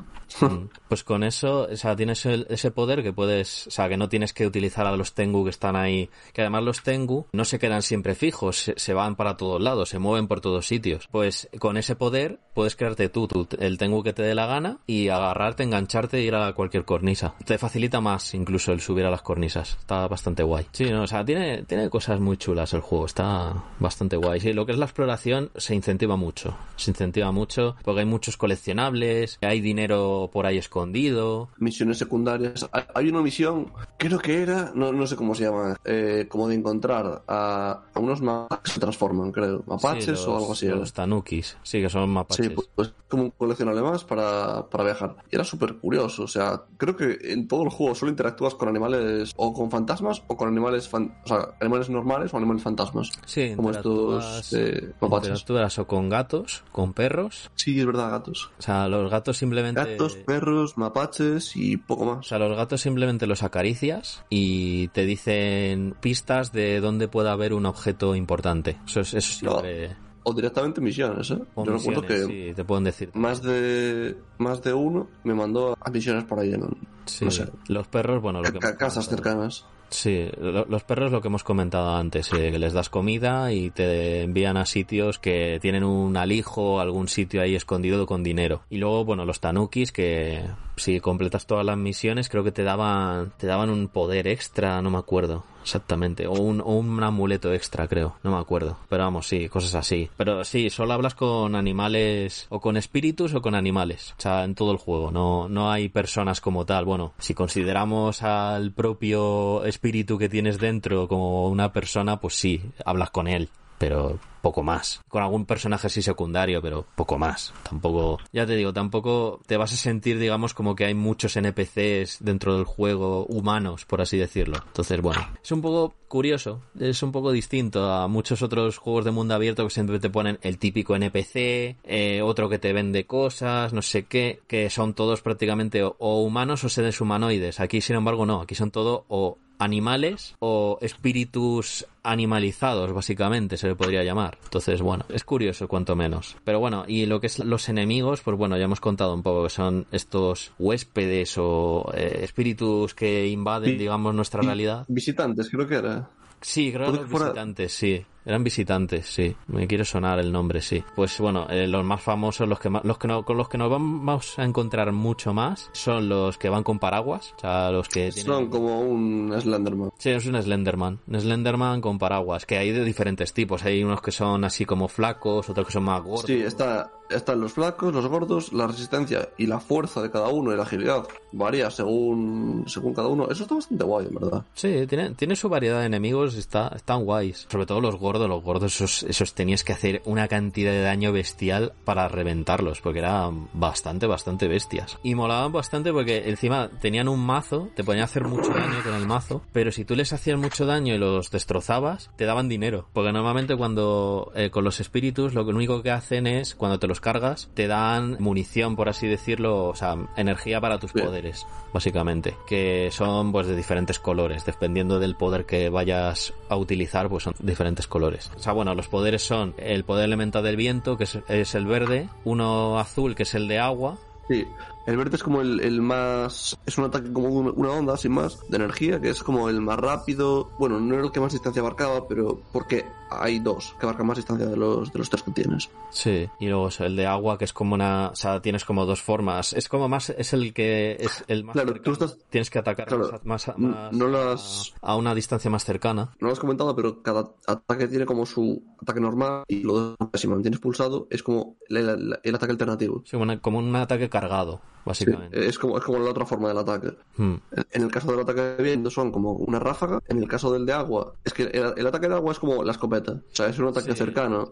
Pues 0.88 1.04
con 1.04 1.22
eso, 1.22 1.68
o 1.70 1.76
sea, 1.76 1.94
tienes 1.94 2.26
ese 2.26 2.70
poder 2.72 3.02
que 3.04 3.12
puedes, 3.12 3.68
o 3.68 3.70
sea, 3.70 3.88
que 3.88 3.96
no 3.96 4.08
tienes 4.08 4.32
que 4.32 4.46
utilizar 4.46 4.86
a 4.86 4.96
los 4.96 5.12
Tengu 5.14 5.44
que 5.44 5.50
están 5.50 5.76
ahí. 5.76 6.10
Que 6.32 6.42
además 6.42 6.64
los 6.64 6.82
Tengu 6.82 7.26
no 7.32 7.44
se 7.44 7.60
quedan 7.60 7.82
siempre 7.82 8.16
fijos, 8.16 8.72
se, 8.74 8.94
van 8.94 9.14
para 9.14 9.36
todos 9.36 9.60
lados, 9.60 9.88
se 9.88 10.00
mueven 10.00 10.26
por 10.26 10.40
todos 10.40 10.66
sitios. 10.66 11.08
Pues 11.12 11.48
con 11.60 11.76
ese 11.76 11.94
poder 11.94 12.40
puedes 12.52 12.74
crearte 12.74 13.08
tú, 13.08 13.28
el 13.58 13.78
Tengu 13.78 14.02
que 14.02 14.12
te 14.12 14.22
dé 14.22 14.34
la 14.34 14.46
gana 14.46 14.78
y 14.84 15.08
agarrarte, 15.08 15.62
engancharte 15.62 16.18
e 16.18 16.22
ir 16.22 16.34
a 16.34 16.52
cualquier 16.52 16.84
cornisa. 16.84 17.34
Te 17.44 17.56
facilita 17.56 18.00
más 18.00 18.34
incluso 18.34 18.72
el 18.72 18.80
subir 18.80 19.04
a 19.04 19.10
las 19.10 19.22
cornisas. 19.22 19.76
Está 19.78 20.08
bastante 20.08 20.42
guay. 20.42 20.66
Sí, 20.72 20.90
no, 20.90 21.02
o 21.02 21.06
sea, 21.06 21.24
tiene, 21.24 21.62
tiene 21.64 21.88
cosas 21.88 22.18
muy 22.18 22.36
chulas 22.36 22.72
el 22.74 22.80
juego, 22.80 23.06
está 23.06 23.62
bastante 23.78 24.16
guay. 24.16 24.40
Sí, 24.40 24.52
lo 24.52 24.66
que 24.66 24.72
es 24.72 24.78
la 24.78 24.86
exploración 24.86 25.50
se 25.54 25.76
incentiva 25.76 26.16
mucho. 26.16 26.56
Se 26.74 26.90
incentiva 26.90 27.30
mucho 27.30 27.76
porque 27.84 28.00
hay 28.00 28.06
muchos 28.06 28.36
coleccionables, 28.40 29.38
hay 29.42 29.60
dinero 29.60 30.30
por 30.32 30.46
ahí 30.46 30.56
escondido. 30.56 31.50
Misiones 31.58 31.98
secundarias. 31.98 32.68
Hay 32.94 33.08
una 33.08 33.20
misión, 33.20 33.70
creo 33.98 34.18
que 34.18 34.42
era, 34.42 34.72
no, 34.74 34.92
no 34.92 35.06
sé 35.06 35.14
cómo 35.14 35.34
se 35.34 35.44
llama, 35.44 35.76
eh, 35.84 36.26
como 36.28 36.48
de 36.48 36.54
encontrar 36.54 37.22
a, 37.28 37.82
unos 37.94 38.22
mapas 38.22 38.60
que 38.60 38.70
se 38.70 38.80
transforman, 38.80 39.30
creo. 39.30 39.62
Mapaches 39.66 40.26
o 40.26 40.36
algo 40.38 40.52
así. 40.52 40.66
Los 40.68 40.94
tanukis, 40.94 41.58
sí, 41.62 41.82
que 41.82 41.90
son 41.90 42.08
mapaches. 42.08 42.46
Sí, 42.46 42.52
pues, 42.54 42.68
pues 42.74 42.94
como 43.08 43.24
un 43.24 43.30
coleccionable 43.30 43.82
más 43.82 44.04
para, 44.04 44.66
para 44.70 44.84
viajar. 44.84 45.16
Y 45.30 45.34
era 45.34 45.44
súper 45.44 45.74
curioso, 45.76 46.22
o 46.22 46.28
sea, 46.28 46.62
creo 46.78 46.96
que 46.96 47.18
en 47.32 47.46
todo 47.46 47.64
el 47.64 47.68
juego 47.68 47.94
solo 47.94 48.10
interactúas 48.10 48.54
con 48.54 48.68
animales 48.68 49.34
o 49.36 49.52
con 49.52 49.70
fantasmas 49.70 50.22
o 50.28 50.36
con 50.36 50.48
animales, 50.48 50.88
o 50.94 51.10
sea, 51.26 51.54
animales 51.60 51.90
normales 51.90 52.32
o 52.32 52.38
animales 52.38 52.62
fantasmas. 52.62 53.10
Sí, 53.26 53.52
como 53.54 53.70
estos 53.70 54.52
eh, 54.54 54.94
mapaches. 55.00 55.28
Interactúas 55.28 55.78
o 55.78 55.86
con 55.86 56.08
gatos, 56.08 56.64
con 56.72 56.94
perros. 56.94 57.50
Sí, 57.54 57.78
es 57.78 57.84
verdad, 57.84 58.10
gatos. 58.10 58.29
O 58.58 58.62
sea, 58.62 58.88
los 58.88 59.10
gatos 59.10 59.38
simplemente... 59.38 59.80
Gatos, 59.80 60.16
perros, 60.16 60.76
mapaches 60.76 61.56
y 61.56 61.76
poco 61.76 62.04
más. 62.04 62.18
O 62.18 62.22
sea, 62.22 62.38
los 62.38 62.56
gatos 62.56 62.80
simplemente 62.80 63.26
los 63.26 63.42
acaricias 63.42 64.24
y 64.28 64.88
te 64.88 65.04
dicen 65.06 65.94
pistas 66.00 66.52
de 66.52 66.80
dónde 66.80 67.08
puede 67.08 67.30
haber 67.30 67.52
un 67.54 67.66
objeto 67.66 68.14
importante. 68.14 68.78
Eso, 68.86 69.00
es, 69.00 69.14
eso 69.14 69.38
siempre... 69.38 69.96
o 70.22 70.34
directamente 70.34 70.80
misiones, 70.80 71.30
¿eh? 71.30 71.38
Yo 71.56 71.64
recuerdo 71.64 72.02
que 72.02 72.24
sí, 72.24 72.52
te 72.54 72.64
pueden 72.64 72.84
decir. 72.84 73.10
Más 73.14 73.42
de 73.42 74.16
más 74.38 74.62
de 74.62 74.72
uno 74.72 75.08
me 75.24 75.34
mandó 75.34 75.76
a 75.80 75.90
misiones 75.90 76.24
por 76.24 76.38
ahí 76.38 76.52
en 76.52 76.62
sí, 77.06 77.24
no 77.24 77.30
sé. 77.30 77.46
Los 77.68 77.88
perros, 77.88 78.20
bueno, 78.22 78.42
lo 78.42 78.52
que 78.52 78.76
casas 78.76 79.08
cercanas. 79.08 79.64
Sí, 79.90 80.28
los 80.40 80.84
perros 80.84 81.10
lo 81.10 81.20
que 81.20 81.26
hemos 81.26 81.42
comentado 81.42 81.96
antes, 81.96 82.32
eh, 82.32 82.52
que 82.52 82.60
les 82.60 82.72
das 82.72 82.88
comida 82.88 83.52
y 83.52 83.70
te 83.70 84.22
envían 84.22 84.56
a 84.56 84.64
sitios 84.64 85.18
que 85.18 85.58
tienen 85.60 85.82
un 85.82 86.16
alijo, 86.16 86.78
algún 86.78 87.08
sitio 87.08 87.42
ahí 87.42 87.56
escondido 87.56 88.06
con 88.06 88.22
dinero. 88.22 88.62
Y 88.70 88.78
luego, 88.78 89.04
bueno, 89.04 89.24
los 89.24 89.40
tanukis 89.40 89.90
que 89.90 90.44
si 90.76 91.00
completas 91.00 91.46
todas 91.46 91.66
las 91.66 91.76
misiones 91.76 92.28
creo 92.28 92.44
que 92.44 92.52
te 92.52 92.62
daban 92.62 93.32
te 93.36 93.48
daban 93.48 93.68
un 93.68 93.88
poder 93.88 94.28
extra, 94.28 94.80
no 94.80 94.90
me 94.90 94.98
acuerdo 94.98 95.44
exactamente, 95.62 96.26
o 96.26 96.32
un, 96.32 96.60
o 96.60 96.72
un 96.74 97.02
amuleto 97.02 97.52
extra 97.52 97.88
creo, 97.88 98.16
no 98.22 98.32
me 98.32 98.38
acuerdo. 98.38 98.76
Pero 98.88 99.04
vamos, 99.04 99.26
sí, 99.28 99.48
cosas 99.48 99.74
así. 99.74 100.10
Pero 100.16 100.44
sí, 100.44 100.70
solo 100.70 100.92
hablas 100.92 101.14
con 101.14 101.54
animales 101.54 102.46
o 102.48 102.60
con 102.60 102.76
espíritus 102.76 103.34
o 103.34 103.42
con 103.42 103.54
animales, 103.54 104.14
o 104.18 104.20
sea, 104.20 104.44
en 104.44 104.54
todo 104.54 104.72
el 104.72 104.78
juego, 104.78 105.10
no, 105.10 105.48
no 105.48 105.70
hay 105.70 105.88
personas 105.88 106.40
como 106.40 106.66
tal. 106.66 106.84
Bueno, 106.84 107.12
si 107.18 107.34
consideramos 107.34 108.22
al 108.22 108.72
propio 108.72 109.64
espíritu 109.64 110.18
que 110.18 110.28
tienes 110.28 110.58
dentro 110.58 111.08
como 111.08 111.48
una 111.48 111.72
persona, 111.72 112.20
pues 112.20 112.34
sí, 112.34 112.62
hablas 112.84 113.10
con 113.10 113.28
él 113.28 113.48
pero 113.80 114.18
poco 114.42 114.62
más. 114.62 115.00
Con 115.08 115.22
algún 115.22 115.46
personaje 115.46 115.86
así 115.86 116.02
secundario, 116.02 116.60
pero 116.60 116.84
poco 116.94 117.18
más. 117.18 117.54
Tampoco, 117.62 118.18
ya 118.30 118.44
te 118.44 118.54
digo, 118.54 118.74
tampoco 118.74 119.40
te 119.46 119.56
vas 119.56 119.72
a 119.72 119.76
sentir, 119.76 120.18
digamos, 120.18 120.52
como 120.52 120.76
que 120.76 120.84
hay 120.84 120.92
muchos 120.92 121.34
NPCs 121.34 122.18
dentro 122.20 122.56
del 122.56 122.66
juego 122.66 123.24
humanos, 123.24 123.86
por 123.86 124.02
así 124.02 124.18
decirlo. 124.18 124.58
Entonces, 124.66 125.00
bueno, 125.00 125.26
es 125.42 125.50
un 125.50 125.62
poco 125.62 125.94
curioso, 126.08 126.60
es 126.78 127.02
un 127.02 127.10
poco 127.10 127.32
distinto 127.32 127.90
a 127.90 128.06
muchos 128.06 128.42
otros 128.42 128.76
juegos 128.76 129.06
de 129.06 129.12
mundo 129.12 129.34
abierto 129.34 129.64
que 129.64 129.70
siempre 129.70 129.98
te 129.98 130.10
ponen 130.10 130.38
el 130.42 130.58
típico 130.58 130.94
NPC, 130.94 131.78
eh, 131.84 132.20
otro 132.22 132.50
que 132.50 132.58
te 132.58 132.74
vende 132.74 133.06
cosas, 133.06 133.72
no 133.72 133.80
sé 133.80 134.04
qué, 134.04 134.40
que 134.46 134.68
son 134.68 134.92
todos 134.92 135.22
prácticamente 135.22 135.82
o 135.82 136.22
humanos 136.22 136.64
o 136.64 136.68
seres 136.68 137.00
humanoides. 137.00 137.60
Aquí, 137.60 137.80
sin 137.80 137.96
embargo, 137.96 138.26
no, 138.26 138.42
aquí 138.42 138.54
son 138.54 138.70
todo 138.70 139.06
o 139.08 139.38
animales 139.60 140.34
o 140.40 140.78
espíritus 140.80 141.86
animalizados, 142.02 142.92
básicamente, 142.92 143.58
se 143.58 143.68
le 143.68 143.76
podría 143.76 144.02
llamar. 144.02 144.38
Entonces, 144.42 144.80
bueno, 144.80 145.04
es 145.10 145.22
curioso, 145.22 145.68
cuanto 145.68 145.94
menos. 145.94 146.36
Pero 146.44 146.58
bueno, 146.58 146.84
y 146.88 147.04
lo 147.06 147.20
que 147.20 147.26
es 147.26 147.38
los 147.38 147.68
enemigos, 147.68 148.22
pues 148.22 148.36
bueno, 148.36 148.56
ya 148.56 148.64
hemos 148.64 148.80
contado 148.80 149.14
un 149.14 149.22
poco 149.22 149.44
que 149.44 149.50
son 149.50 149.86
estos 149.92 150.52
huéspedes 150.58 151.36
o 151.36 151.92
eh, 151.94 152.20
espíritus 152.22 152.94
que 152.94 153.28
invaden, 153.28 153.78
digamos, 153.78 154.14
nuestra 154.14 154.40
realidad. 154.40 154.86
Visitantes, 154.88 155.50
creo 155.50 155.68
que 155.68 155.74
era. 155.76 156.08
Sí, 156.40 156.72
creo 156.72 156.90
que 156.90 156.98
los 156.98 157.10
visitantes, 157.10 157.72
sí. 157.72 158.04
Eran 158.24 158.44
visitantes, 158.44 159.06
sí. 159.06 159.34
Me 159.48 159.66
quiere 159.66 159.84
sonar 159.84 160.18
el 160.18 160.30
nombre, 160.30 160.60
sí. 160.60 160.82
Pues 160.94 161.18
bueno, 161.18 161.46
eh, 161.48 161.66
los 161.66 161.84
más 161.84 162.02
famosos, 162.02 162.48
los 162.48 162.60
que 162.60 162.70
los 162.70 162.98
que 162.98 163.08
no, 163.08 163.24
con 163.24 163.36
los 163.36 163.48
que 163.48 163.58
nos 163.58 163.70
vamos 163.70 164.38
a 164.38 164.44
encontrar 164.44 164.92
mucho 164.92 165.32
más, 165.32 165.70
son 165.72 166.08
los 166.08 166.38
que 166.38 166.48
van 166.48 166.62
con 166.62 166.78
paraguas. 166.78 167.34
O 167.36 167.40
sea, 167.40 167.70
los 167.70 167.88
que 167.88 168.12
Son 168.12 168.48
como 168.48 168.80
un 168.80 169.34
Slenderman. 169.40 169.90
Sí, 169.98 170.10
es 170.10 170.26
un 170.26 170.40
Slenderman. 170.40 171.00
Un 171.06 171.20
Slenderman 171.20 171.80
con 171.80 171.98
paraguas, 171.98 172.46
que 172.46 172.58
hay 172.58 172.72
de 172.72 172.84
diferentes 172.84 173.32
tipos. 173.32 173.64
Hay 173.64 173.82
unos 173.82 174.02
que 174.02 174.12
son 174.12 174.44
así 174.44 174.64
como 174.64 174.88
flacos, 174.88 175.48
otros 175.48 175.66
que 175.66 175.72
son 175.72 175.84
más 175.84 176.02
gordos. 176.02 176.26
Sí, 176.26 176.40
está, 176.42 176.90
están 177.08 177.40
los 177.40 177.52
flacos, 177.52 177.92
los 177.94 178.06
gordos, 178.06 178.52
la 178.52 178.66
resistencia 178.66 179.30
y 179.38 179.46
la 179.46 179.60
fuerza 179.60 180.02
de 180.02 180.10
cada 180.10 180.28
uno 180.28 180.52
y 180.52 180.56
la 180.56 180.62
agilidad 180.62 181.06
varía 181.32 181.70
según, 181.70 182.64
según 182.66 182.94
cada 182.94 183.08
uno. 183.08 183.28
Eso 183.30 183.42
está 183.44 183.54
bastante 183.54 183.84
guay, 183.84 184.06
en 184.06 184.14
verdad. 184.14 184.44
Sí, 184.54 184.86
tiene, 184.86 185.10
tiene 185.14 185.36
su 185.36 185.48
variedad 185.48 185.80
de 185.80 185.86
enemigos, 185.86 186.36
está, 186.36 186.68
están 186.76 187.04
guays. 187.04 187.46
Sobre 187.50 187.66
todo 187.66 187.80
los 187.80 187.96
gordos 187.96 188.09
los 188.18 188.42
gordos, 188.42 188.74
esos, 188.74 189.02
esos 189.04 189.34
tenías 189.34 189.64
que 189.64 189.72
hacer 189.72 190.02
una 190.04 190.28
cantidad 190.28 190.72
de 190.72 190.82
daño 190.82 191.12
bestial 191.12 191.72
para 191.84 192.08
reventarlos, 192.08 192.80
porque 192.80 193.00
eran 193.00 193.48
bastante, 193.52 194.06
bastante 194.06 194.48
bestias. 194.48 194.98
Y 195.02 195.14
molaban 195.14 195.52
bastante 195.52 195.92
porque 195.92 196.28
encima 196.28 196.70
tenían 196.80 197.08
un 197.08 197.20
mazo, 197.20 197.68
te 197.74 197.84
ponían 197.84 198.02
a 198.02 198.04
hacer 198.04 198.24
mucho 198.24 198.52
daño 198.52 198.82
con 198.82 198.94
el 198.94 199.06
mazo, 199.06 199.42
pero 199.52 199.72
si 199.72 199.84
tú 199.84 199.94
les 199.94 200.12
hacías 200.12 200.38
mucho 200.38 200.66
daño 200.66 200.94
y 200.94 200.98
los 200.98 201.30
destrozabas, 201.30 202.10
te 202.16 202.24
daban 202.24 202.48
dinero. 202.48 202.88
Porque 202.92 203.12
normalmente 203.12 203.56
cuando 203.56 204.32
eh, 204.34 204.50
con 204.50 204.64
los 204.64 204.80
espíritus 204.80 205.34
lo 205.34 205.42
único 205.42 205.82
que 205.82 205.90
hacen 205.90 206.26
es, 206.26 206.54
cuando 206.54 206.78
te 206.78 206.86
los 206.86 207.00
cargas, 207.00 207.50
te 207.54 207.66
dan 207.66 208.16
munición, 208.18 208.76
por 208.76 208.88
así 208.88 209.06
decirlo, 209.06 209.68
o 209.68 209.74
sea, 209.74 209.96
energía 210.16 210.60
para 210.60 210.78
tus 210.78 210.92
poderes, 210.92 211.46
básicamente. 211.72 212.36
Que 212.46 212.88
son 212.92 213.32
pues 213.32 213.46
de 213.46 213.56
diferentes 213.56 213.98
colores, 213.98 214.44
dependiendo 214.44 214.98
del 214.98 215.16
poder 215.16 215.46
que 215.46 215.68
vayas 215.68 216.32
a 216.48 216.56
utilizar, 216.56 217.08
pues 217.08 217.24
son 217.24 217.34
diferentes 217.38 217.86
colores. 217.86 217.99
O 218.36 218.38
sea, 218.38 218.52
bueno, 218.52 218.74
los 218.74 218.88
poderes 218.88 219.22
son 219.22 219.54
el 219.58 219.84
poder 219.84 220.04
elemental 220.04 220.42
del 220.42 220.56
viento, 220.56 220.96
que 220.96 221.04
es, 221.04 221.54
el 221.54 221.66
verde, 221.66 222.08
uno 222.24 222.78
azul, 222.78 223.14
que 223.14 223.24
es 223.24 223.34
el 223.34 223.48
de 223.48 223.58
agua, 223.58 223.98
Sí, 224.28 224.46
el 224.90 224.96
verde 224.96 225.16
es 225.16 225.22
como 225.22 225.40
el, 225.40 225.80
más. 225.80 226.58
Es 226.66 226.76
un 226.76 226.84
ataque 226.84 227.12
como 227.12 227.28
una 227.28 227.70
onda, 227.70 227.96
sin 227.96 228.10
más, 228.10 228.40
de 228.48 228.56
energía, 228.56 229.00
que 229.00 229.10
es 229.10 229.22
como 229.22 229.48
el 229.48 229.60
más 229.60 229.78
rápido. 229.78 230.50
Bueno, 230.58 230.80
no 230.80 230.94
era 230.94 231.04
el 231.04 231.12
que 231.12 231.20
más 231.20 231.32
distancia 231.32 231.62
abarcaba, 231.62 232.08
pero 232.08 232.40
porque 232.52 232.84
hay 233.08 233.38
dos 233.38 233.74
que 233.78 233.86
abarcan 233.86 234.06
más 234.08 234.16
distancia 234.16 234.46
de 234.46 234.56
los, 234.56 234.92
de 234.92 234.98
los 234.98 235.08
tres 235.08 235.22
que 235.22 235.30
tienes. 235.30 235.70
Sí, 235.90 236.28
y 236.40 236.48
luego 236.48 236.70
el 236.80 236.96
de 236.96 237.06
agua, 237.06 237.38
que 237.38 237.44
es 237.44 237.52
como 237.52 237.74
una. 237.74 238.08
O 238.08 238.16
sea, 238.16 238.42
tienes 238.42 238.64
como 238.64 238.84
dos 238.84 239.00
formas. 239.00 239.52
Es 239.52 239.68
como 239.68 239.88
más. 239.88 240.10
Es 240.10 240.32
el 240.32 240.52
que 240.52 240.96
es 240.98 241.24
el 241.28 241.44
más. 241.44 241.52
Claro, 241.52 241.80
tú 241.80 241.92
estás. 241.92 242.18
Tienes 242.28 242.50
que 242.50 242.58
atacar 242.58 242.88
más, 243.22 243.46
no 243.56 244.08
las... 244.08 244.74
a, 244.82 244.96
una 244.96 245.14
distancia 245.14 245.50
más 245.50 245.64
cercana. 245.64 246.16
No 246.18 246.26
lo 246.26 246.32
has 246.32 246.40
comentado, 246.40 246.74
pero 246.74 247.00
cada 247.00 247.30
ataque 247.46 247.86
tiene 247.86 248.06
como 248.06 248.26
su 248.26 248.60
ataque 248.82 249.00
normal 249.00 249.44
y 249.46 249.62
lo 249.62 249.96
si 250.14 250.26
mantienes 250.26 250.58
pulsado 250.58 251.06
es 251.10 251.22
como 251.22 251.56
el, 251.68 252.18
ataque 252.34 252.52
alternativo. 252.52 253.02
Sí, 253.04 253.16
como 253.40 253.58
un 253.58 253.76
ataque 253.76 254.08
cargado 254.08 254.60
básicamente. 254.84 255.46
es, 255.46 255.58
como, 255.58 255.78
es 255.78 255.84
como 255.84 255.98
la 255.98 256.10
otra 256.10 256.26
forma 256.26 256.48
del 256.48 256.58
ataque. 256.58 256.92
Hmm. 257.16 257.34
En 257.72 257.82
el 257.82 257.90
caso 257.90 258.10
del 258.10 258.20
ataque 258.20 258.40
de 258.40 258.62
viento 258.62 258.90
son 258.90 259.10
como 259.10 259.32
una 259.32 259.58
ráfaga. 259.58 260.00
En 260.08 260.18
el 260.18 260.28
caso 260.28 260.52
del 260.52 260.66
de 260.66 260.72
agua, 260.72 261.14
es 261.24 261.32
que 261.32 261.44
el, 261.44 261.86
ataque 261.86 262.08
de 262.08 262.14
agua 262.14 262.32
es 262.32 262.38
como 262.38 262.62
la 262.62 262.72
escopeta. 262.72 263.12
O 263.12 263.34
sea, 263.34 263.46
es 263.46 263.58
un 263.58 263.68
ataque 263.68 263.94
cercano. 263.94 264.50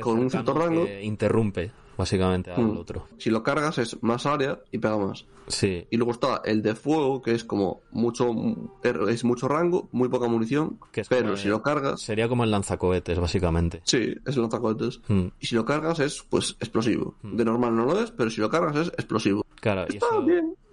con 0.00 0.18
un 0.18 0.30
cierto 0.30 0.54
rango. 0.54 0.84
Que 0.84 1.02
interrumpe 1.02 1.72
básicamente 1.96 2.50
al 2.50 2.62
hmm. 2.62 2.78
otro. 2.78 3.06
Si 3.18 3.30
lo 3.30 3.42
cargas 3.42 3.78
es 3.78 4.02
más 4.02 4.26
área 4.26 4.60
y 4.70 4.78
pega 4.78 4.98
más. 4.98 5.24
Sí. 5.48 5.86
Y 5.90 5.96
luego 5.96 6.12
está 6.12 6.42
el 6.44 6.62
de 6.62 6.74
fuego, 6.74 7.22
que 7.22 7.32
es 7.32 7.44
como 7.44 7.82
mucho 7.92 8.34
es 9.08 9.24
mucho 9.24 9.48
rango, 9.48 9.88
muy 9.92 10.08
poca 10.08 10.26
munición, 10.26 10.78
pero 11.08 11.36
si 11.36 11.48
lo 11.48 11.62
cargas 11.62 12.00
sería 12.00 12.28
como 12.28 12.44
el 12.44 12.50
lanzacohetes 12.50 13.18
básicamente. 13.18 13.80
Sí, 13.84 14.14
es 14.24 14.36
el 14.36 14.42
lanzacohetes. 14.42 15.00
Hmm. 15.08 15.28
Y 15.40 15.46
si 15.46 15.54
lo 15.54 15.64
cargas 15.64 16.00
es 16.00 16.22
pues 16.28 16.56
explosivo. 16.60 17.14
De 17.22 17.44
normal 17.44 17.76
no 17.76 17.86
lo 17.86 18.00
es, 18.00 18.10
pero 18.10 18.30
si 18.30 18.40
lo 18.40 18.50
cargas 18.50 18.76
es 18.76 18.88
explosivo. 18.88 19.44
Claro, 19.66 19.84
y 19.92 19.96
eso, 19.96 20.24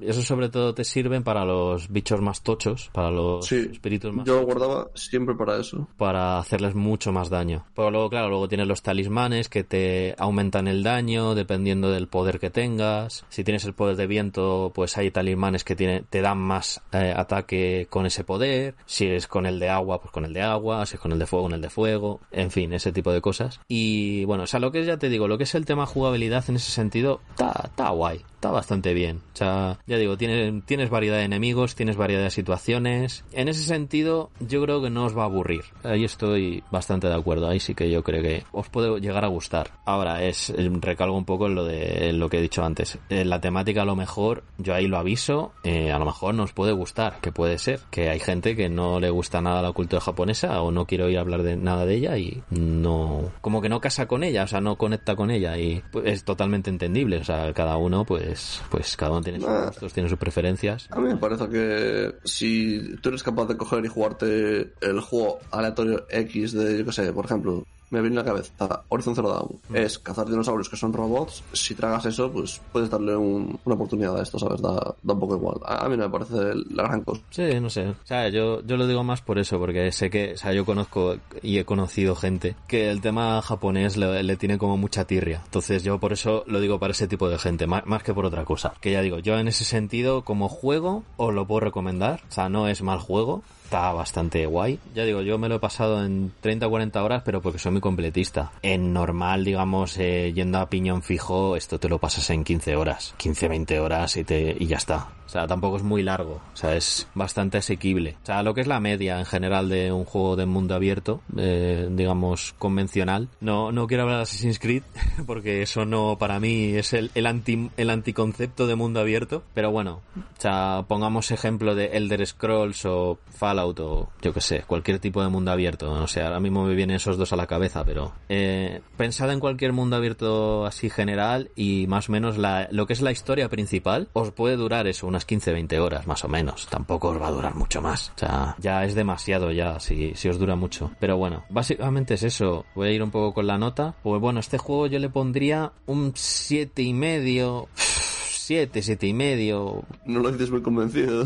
eso, 0.01 0.21
sobre 0.21 0.49
todo 0.49 0.75
te 0.75 0.83
sirve 0.83 1.19
para 1.21 1.43
los 1.45 1.89
bichos 1.89 2.21
más 2.21 2.43
tochos, 2.43 2.91
para 2.93 3.09
los 3.09 3.51
espíritus 3.51 4.13
más 4.13 4.27
Yo 4.27 4.35
lo 4.35 4.45
guardaba 4.45 4.91
siempre 4.93 5.33
para 5.33 5.59
eso. 5.59 5.87
Para 5.97 6.37
hacerles 6.37 6.75
mucho 6.75 7.11
más 7.11 7.31
daño. 7.31 7.65
Pero 7.73 7.89
luego, 7.89 8.11
claro, 8.11 8.29
luego 8.29 8.47
tienes 8.47 8.67
los 8.67 8.83
talismanes 8.83 9.49
que 9.49 9.63
te 9.63 10.13
aumentan 10.19 10.67
el 10.67 10.83
daño 10.83 11.33
dependiendo 11.33 11.89
del 11.89 12.07
poder 12.07 12.39
que 12.39 12.51
tengas. 12.51 13.25
Si 13.29 13.43
tienes 13.43 13.65
el 13.65 13.73
poder 13.73 13.95
de 13.95 14.05
viento, 14.05 14.71
pues 14.75 14.95
hay 14.95 15.09
talismanes 15.09 15.63
que 15.63 15.75
tiene, 15.75 16.03
te 16.07 16.21
dan 16.21 16.37
más 16.37 16.83
eh, 16.91 17.15
ataque 17.17 17.87
con 17.89 18.05
ese 18.05 18.23
poder. 18.23 18.75
Si 18.85 19.07
es 19.07 19.25
con 19.25 19.47
el 19.47 19.57
de 19.57 19.69
agua, 19.69 20.01
pues 20.01 20.11
con 20.11 20.23
el 20.23 20.33
de 20.33 20.43
agua. 20.43 20.85
Si 20.85 20.97
es 20.97 21.01
con 21.01 21.13
el 21.13 21.17
de 21.17 21.25
fuego, 21.25 21.45
con 21.45 21.53
el 21.53 21.61
de 21.61 21.71
fuego. 21.71 22.19
En 22.29 22.51
fin, 22.51 22.73
ese 22.73 22.91
tipo 22.91 23.11
de 23.11 23.21
cosas. 23.21 23.59
Y 23.67 24.23
bueno, 24.25 24.43
o 24.43 24.47
sea, 24.47 24.59
lo 24.59 24.71
que 24.71 24.85
ya 24.85 24.97
te 24.97 25.09
digo, 25.09 25.27
lo 25.27 25.39
que 25.39 25.45
es 25.45 25.55
el 25.55 25.65
tema 25.65 25.87
jugabilidad 25.87 26.47
en 26.47 26.57
ese 26.57 26.69
sentido, 26.69 27.21
está 27.31 27.89
guay 27.89 28.21
está 28.43 28.51
bastante 28.51 28.82
bien. 28.91 29.21
O 29.33 29.37
sea, 29.37 29.79
ya 29.85 29.97
digo, 29.97 30.17
tienes, 30.17 30.65
tienes 30.65 30.89
variedad 30.89 31.17
de 31.17 31.23
enemigos, 31.23 31.75
tienes 31.75 31.95
variedad 31.95 32.23
de 32.23 32.31
situaciones. 32.31 33.23
En 33.31 33.47
ese 33.47 33.63
sentido, 33.63 34.31
yo 34.39 34.61
creo 34.63 34.81
que 34.81 34.89
no 34.89 35.05
os 35.05 35.15
va 35.15 35.21
a 35.21 35.25
aburrir. 35.25 35.63
Ahí 35.83 36.03
estoy 36.03 36.63
bastante 36.71 37.07
de 37.07 37.15
acuerdo. 37.15 37.47
Ahí 37.47 37.59
sí 37.59 37.75
que 37.75 37.89
yo 37.89 38.03
creo 38.03 38.21
que 38.21 38.43
os 38.51 38.67
puede 38.69 38.99
llegar 38.99 39.23
a 39.23 39.29
gustar. 39.29 39.71
Ahora, 39.85 40.23
es 40.23 40.51
recalco 40.81 41.15
un 41.15 41.25
poco 41.25 41.47
en 41.47 41.55
lo 41.55 41.65
de 41.65 42.13
lo 42.13 42.29
que 42.29 42.39
he 42.39 42.41
dicho 42.41 42.63
antes. 42.63 42.97
En 43.09 43.29
la 43.29 43.39
temática 43.39 43.83
a 43.83 43.85
lo 43.85 43.95
mejor, 43.95 44.43
yo 44.57 44.73
ahí 44.73 44.87
lo 44.87 44.97
aviso, 44.97 45.53
eh, 45.63 45.91
a 45.91 45.99
lo 45.99 46.05
mejor 46.05 46.33
no 46.33 46.43
os 46.43 46.53
puede 46.53 46.71
gustar, 46.71 47.19
que 47.21 47.31
puede 47.31 47.57
ser. 47.57 47.81
Que 47.91 48.09
hay 48.09 48.19
gente 48.19 48.55
que 48.55 48.69
no 48.69 48.99
le 48.99 49.09
gusta 49.09 49.41
nada 49.41 49.61
la 49.61 49.71
cultura 49.71 50.01
japonesa 50.01 50.61
o 50.61 50.71
no 50.71 50.85
quiere 50.85 51.03
oír 51.03 51.19
hablar 51.19 51.43
de 51.43 51.55
nada 51.55 51.85
de 51.85 51.95
ella 51.95 52.17
y 52.17 52.41
no, 52.49 53.31
como 53.41 53.61
que 53.61 53.69
no 53.69 53.79
casa 53.79 54.07
con 54.07 54.23
ella, 54.23 54.43
o 54.43 54.47
sea, 54.47 54.61
no 54.61 54.77
conecta 54.77 55.15
con 55.15 55.31
ella 55.31 55.57
y 55.57 55.83
pues, 55.91 56.05
es 56.07 56.23
totalmente 56.23 56.69
entendible. 56.69 57.17
O 57.17 57.23
sea, 57.23 57.53
cada 57.53 57.77
uno 57.77 58.05
pues 58.05 58.61
pues, 58.69 58.95
cada 58.97 59.11
uno 59.11 59.21
tiene 59.21 59.39
sus 59.39 59.49
gustos, 59.49 59.93
tiene 59.93 60.09
sus 60.09 60.17
preferencias. 60.17 60.87
A 60.91 60.99
mí 60.99 61.07
me 61.09 61.17
parece 61.17 61.49
que 61.49 62.15
si 62.23 62.95
tú 63.01 63.09
eres 63.09 63.23
capaz 63.23 63.45
de 63.47 63.57
coger 63.57 63.85
y 63.85 63.87
jugarte 63.87 64.73
el 64.81 65.01
juego 65.01 65.39
aleatorio 65.51 66.05
X 66.09 66.53
de, 66.53 66.79
yo 66.79 66.85
qué 66.85 66.91
sé, 66.91 67.13
por 67.13 67.25
ejemplo, 67.25 67.65
me 67.89 68.01
viene 68.01 68.19
a 68.19 68.23
la 68.23 68.31
cabeza 68.31 68.83
Horizon 68.89 69.15
Zero 69.15 69.29
Dawn. 69.29 69.59
Mm. 69.69 69.75
Es 69.75 69.99
cazar 69.99 70.27
dinosaurios 70.27 70.69
que 70.69 70.75
son 70.75 70.93
robots. 70.93 71.43
Si 71.53 71.75
tragas 71.75 72.05
eso, 72.05 72.31
pues 72.31 72.61
puedes 72.71 72.89
darle 72.89 73.15
una 73.15 73.57
oportunidad 73.65 74.17
a 74.17 74.23
esto, 74.23 74.39
¿sabes? 74.39 74.61
Da, 74.61 74.95
un 75.03 75.19
poco 75.19 75.35
igual. 75.35 75.57
A, 75.65 75.87
mí 75.89 75.97
no 75.97 76.03
me 76.03 76.09
parece 76.09 76.35
la 76.71 76.83
gran 76.83 77.01
cosa. 77.01 77.21
Sí, 77.29 77.59
no 77.59 77.69
sé. 77.69 77.89
O 77.89 77.95
sea, 78.05 78.29
yo, 78.29 78.61
yo 78.63 78.77
lo 78.77 78.87
digo 78.87 79.03
más 79.03 79.21
por 79.21 79.39
eso, 79.39 79.59
porque 79.59 79.91
sé 79.91 80.09
que, 80.09 80.33
o 80.33 80.37
sea, 80.37 80.53
yo 80.53 80.65
conozco 80.65 81.17
y 81.41 81.57
he 81.57 81.65
conocido 81.65 82.15
gente 82.15 82.55
que 82.67 82.89
el 82.89 83.01
tema 83.01 83.41
japonés 83.41 83.97
le, 83.97 84.37
tiene 84.37 84.57
como 84.57 84.77
mucha 84.77 85.05
tirria. 85.05 85.41
Entonces 85.45 85.83
yo 85.83 85.99
por 85.99 86.13
eso 86.13 86.43
lo 86.47 86.59
digo 86.59 86.79
para 86.79 86.91
ese 86.91 87.07
tipo 87.07 87.29
de 87.29 87.37
gente, 87.37 87.67
más, 87.67 87.85
más 87.85 88.03
que 88.03 88.13
por 88.13 88.25
otra 88.25 88.45
cosa. 88.45 88.73
Que 88.81 88.91
ya 88.91 89.01
digo, 89.01 89.19
yo 89.19 89.37
en 89.37 89.47
ese 89.47 89.63
sentido, 89.63 90.23
como 90.23 90.49
juego, 90.49 91.03
os 91.17 91.33
lo 91.33 91.45
puedo 91.45 91.61
recomendar. 91.61 92.21
O 92.29 92.31
sea, 92.31 92.49
no 92.49 92.67
es 92.67 92.81
mal 92.81 92.99
juego 92.99 93.43
está 93.63 93.91
bastante 93.91 94.45
guay. 94.45 94.79
Ya 94.93 95.03
digo, 95.03 95.21
yo 95.21 95.37
me 95.37 95.49
lo 95.49 95.55
he 95.55 95.59
pasado 95.59 96.05
en 96.05 96.31
30 96.41 96.67
o 96.67 96.69
40 96.69 97.03
horas, 97.03 97.23
pero 97.25 97.41
porque 97.41 97.59
soy 97.59 97.71
muy 97.71 97.81
completista. 97.81 98.51
En 98.61 98.93
normal, 98.93 99.43
digamos, 99.43 99.97
eh, 99.97 100.31
yendo 100.33 100.59
a 100.59 100.69
piñón 100.69 101.01
fijo, 101.01 101.55
esto 101.55 101.79
te 101.79 101.89
lo 101.89 101.97
pasas 101.97 102.29
en 102.29 102.43
15 102.43 102.75
horas. 102.75 103.15
15, 103.17 103.47
20 103.47 103.79
horas 103.79 104.17
y, 104.17 104.23
te, 104.23 104.55
y 104.59 104.67
ya 104.67 104.77
está. 104.77 105.07
Sea, 105.33 105.47
tampoco 105.47 105.77
es 105.77 105.83
muy 105.83 106.03
largo. 106.03 106.41
O 106.53 106.55
sea, 106.55 106.75
es 106.75 107.07
bastante 107.15 107.57
asequible. 107.57 108.17
O 108.21 108.25
sea, 108.27 108.43
lo 108.43 108.53
que 108.53 108.61
es 108.61 108.67
la 108.67 108.79
media 108.79 109.17
en 109.17 109.25
general 109.25 109.67
de 109.67 109.91
un 109.91 110.05
juego 110.05 110.35
de 110.35 110.45
mundo 110.45 110.75
abierto, 110.75 111.21
eh, 111.35 111.87
digamos, 111.89 112.53
convencional. 112.59 113.29
No, 113.41 113.71
no 113.71 113.87
quiero 113.87 114.03
hablar 114.03 114.17
de 114.17 114.23
Assassin's 114.23 114.59
Creed, 114.59 114.83
porque 115.25 115.63
eso 115.63 115.85
no, 115.85 116.19
para 116.19 116.39
mí, 116.39 116.75
es 116.75 116.93
el, 116.93 117.09
el, 117.15 117.25
anti, 117.25 117.71
el 117.77 117.89
anticoncepto 117.89 118.67
de 118.67 118.75
mundo 118.75 118.99
abierto. 118.99 119.41
Pero 119.55 119.71
bueno, 119.71 120.01
o 120.15 120.41
sea, 120.41 120.85
pongamos 120.87 121.31
ejemplo 121.31 121.73
de 121.73 121.97
Elder 121.97 122.27
Scrolls 122.27 122.85
o 122.85 123.17
Fallout 123.31 123.79
o 123.79 124.09
yo 124.21 124.35
que 124.35 124.41
sé, 124.41 124.63
cualquier 124.67 124.99
tipo 124.99 125.23
de 125.23 125.29
mundo 125.29 125.49
abierto. 125.49 125.97
No 125.97 126.07
sé, 126.07 126.21
ahora 126.21 126.41
mismo 126.41 126.63
me 126.63 126.75
vienen 126.75 126.97
esos 126.97 127.17
dos 127.17 127.33
a 127.33 127.37
la 127.37 127.47
cabeza, 127.47 127.83
pero 127.83 128.13
eh, 128.29 128.81
pensad 128.97 129.31
en 129.31 129.39
cualquier 129.39 129.73
mundo 129.73 129.95
abierto 129.95 130.67
así 130.67 130.91
general 130.91 131.49
y 131.55 131.87
más 131.87 132.09
o 132.09 132.11
menos 132.11 132.37
la, 132.37 132.67
lo 132.69 132.85
que 132.85 132.93
es 132.93 133.01
la 133.01 133.11
historia 133.11 133.49
principal 133.49 134.09
os 134.13 134.31
puede 134.31 134.57
durar 134.57 134.85
eso, 134.85 135.07
unas 135.23 135.27
15-20 135.27 135.79
horas 135.79 136.07
más 136.07 136.23
o 136.23 136.27
menos. 136.27 136.67
Tampoco 136.67 137.09
os 137.09 137.21
va 137.21 137.27
a 137.27 137.31
durar 137.31 137.55
mucho 137.55 137.81
más. 137.81 138.11
O 138.15 138.19
sea, 138.19 138.55
ya 138.59 138.83
es 138.83 138.95
demasiado 138.95 139.51
ya 139.51 139.79
si, 139.79 140.13
si 140.15 140.29
os 140.29 140.37
dura 140.37 140.55
mucho. 140.55 140.91
Pero 140.99 141.17
bueno, 141.17 141.43
básicamente 141.49 142.15
es 142.15 142.23
eso. 142.23 142.65
Voy 142.75 142.89
a 142.89 142.91
ir 142.91 143.03
un 143.03 143.11
poco 143.11 143.33
con 143.33 143.47
la 143.47 143.57
nota. 143.57 143.95
Pues 144.03 144.19
bueno, 144.21 144.39
este 144.39 144.57
juego 144.57 144.87
yo 144.87 144.99
le 144.99 145.09
pondría 145.09 145.71
un 145.85 146.13
siete 146.15 146.81
y 146.81 146.93
medio. 146.93 147.67
7, 147.75 148.81
siete 148.81 149.07
y 149.07 149.13
medio. 149.13 149.83
No 150.05 150.19
lo 150.19 150.29
dices 150.29 150.51
muy 150.51 150.61
convencido. 150.61 151.25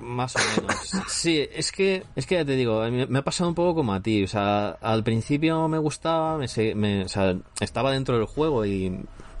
Más 0.00 0.34
o 0.34 0.40
menos. 0.56 0.74
Sí, 1.06 1.46
es 1.52 1.70
que, 1.70 2.02
es 2.16 2.26
que 2.26 2.34
ya 2.34 2.44
te 2.44 2.56
digo, 2.56 2.82
me, 2.90 3.18
ha 3.18 3.22
pasado 3.22 3.48
un 3.48 3.54
poco 3.54 3.76
como 3.76 3.94
a 3.94 4.00
ti. 4.00 4.24
O 4.24 4.26
sea, 4.26 4.70
al 4.70 5.04
principio 5.04 5.68
me 5.68 5.78
gustaba, 5.78 6.36
me, 6.36 6.74
me, 6.74 7.04
o 7.04 7.08
sea, 7.08 7.36
estaba 7.60 7.92
dentro 7.92 8.16
del 8.16 8.26
juego 8.26 8.66
y 8.66 8.92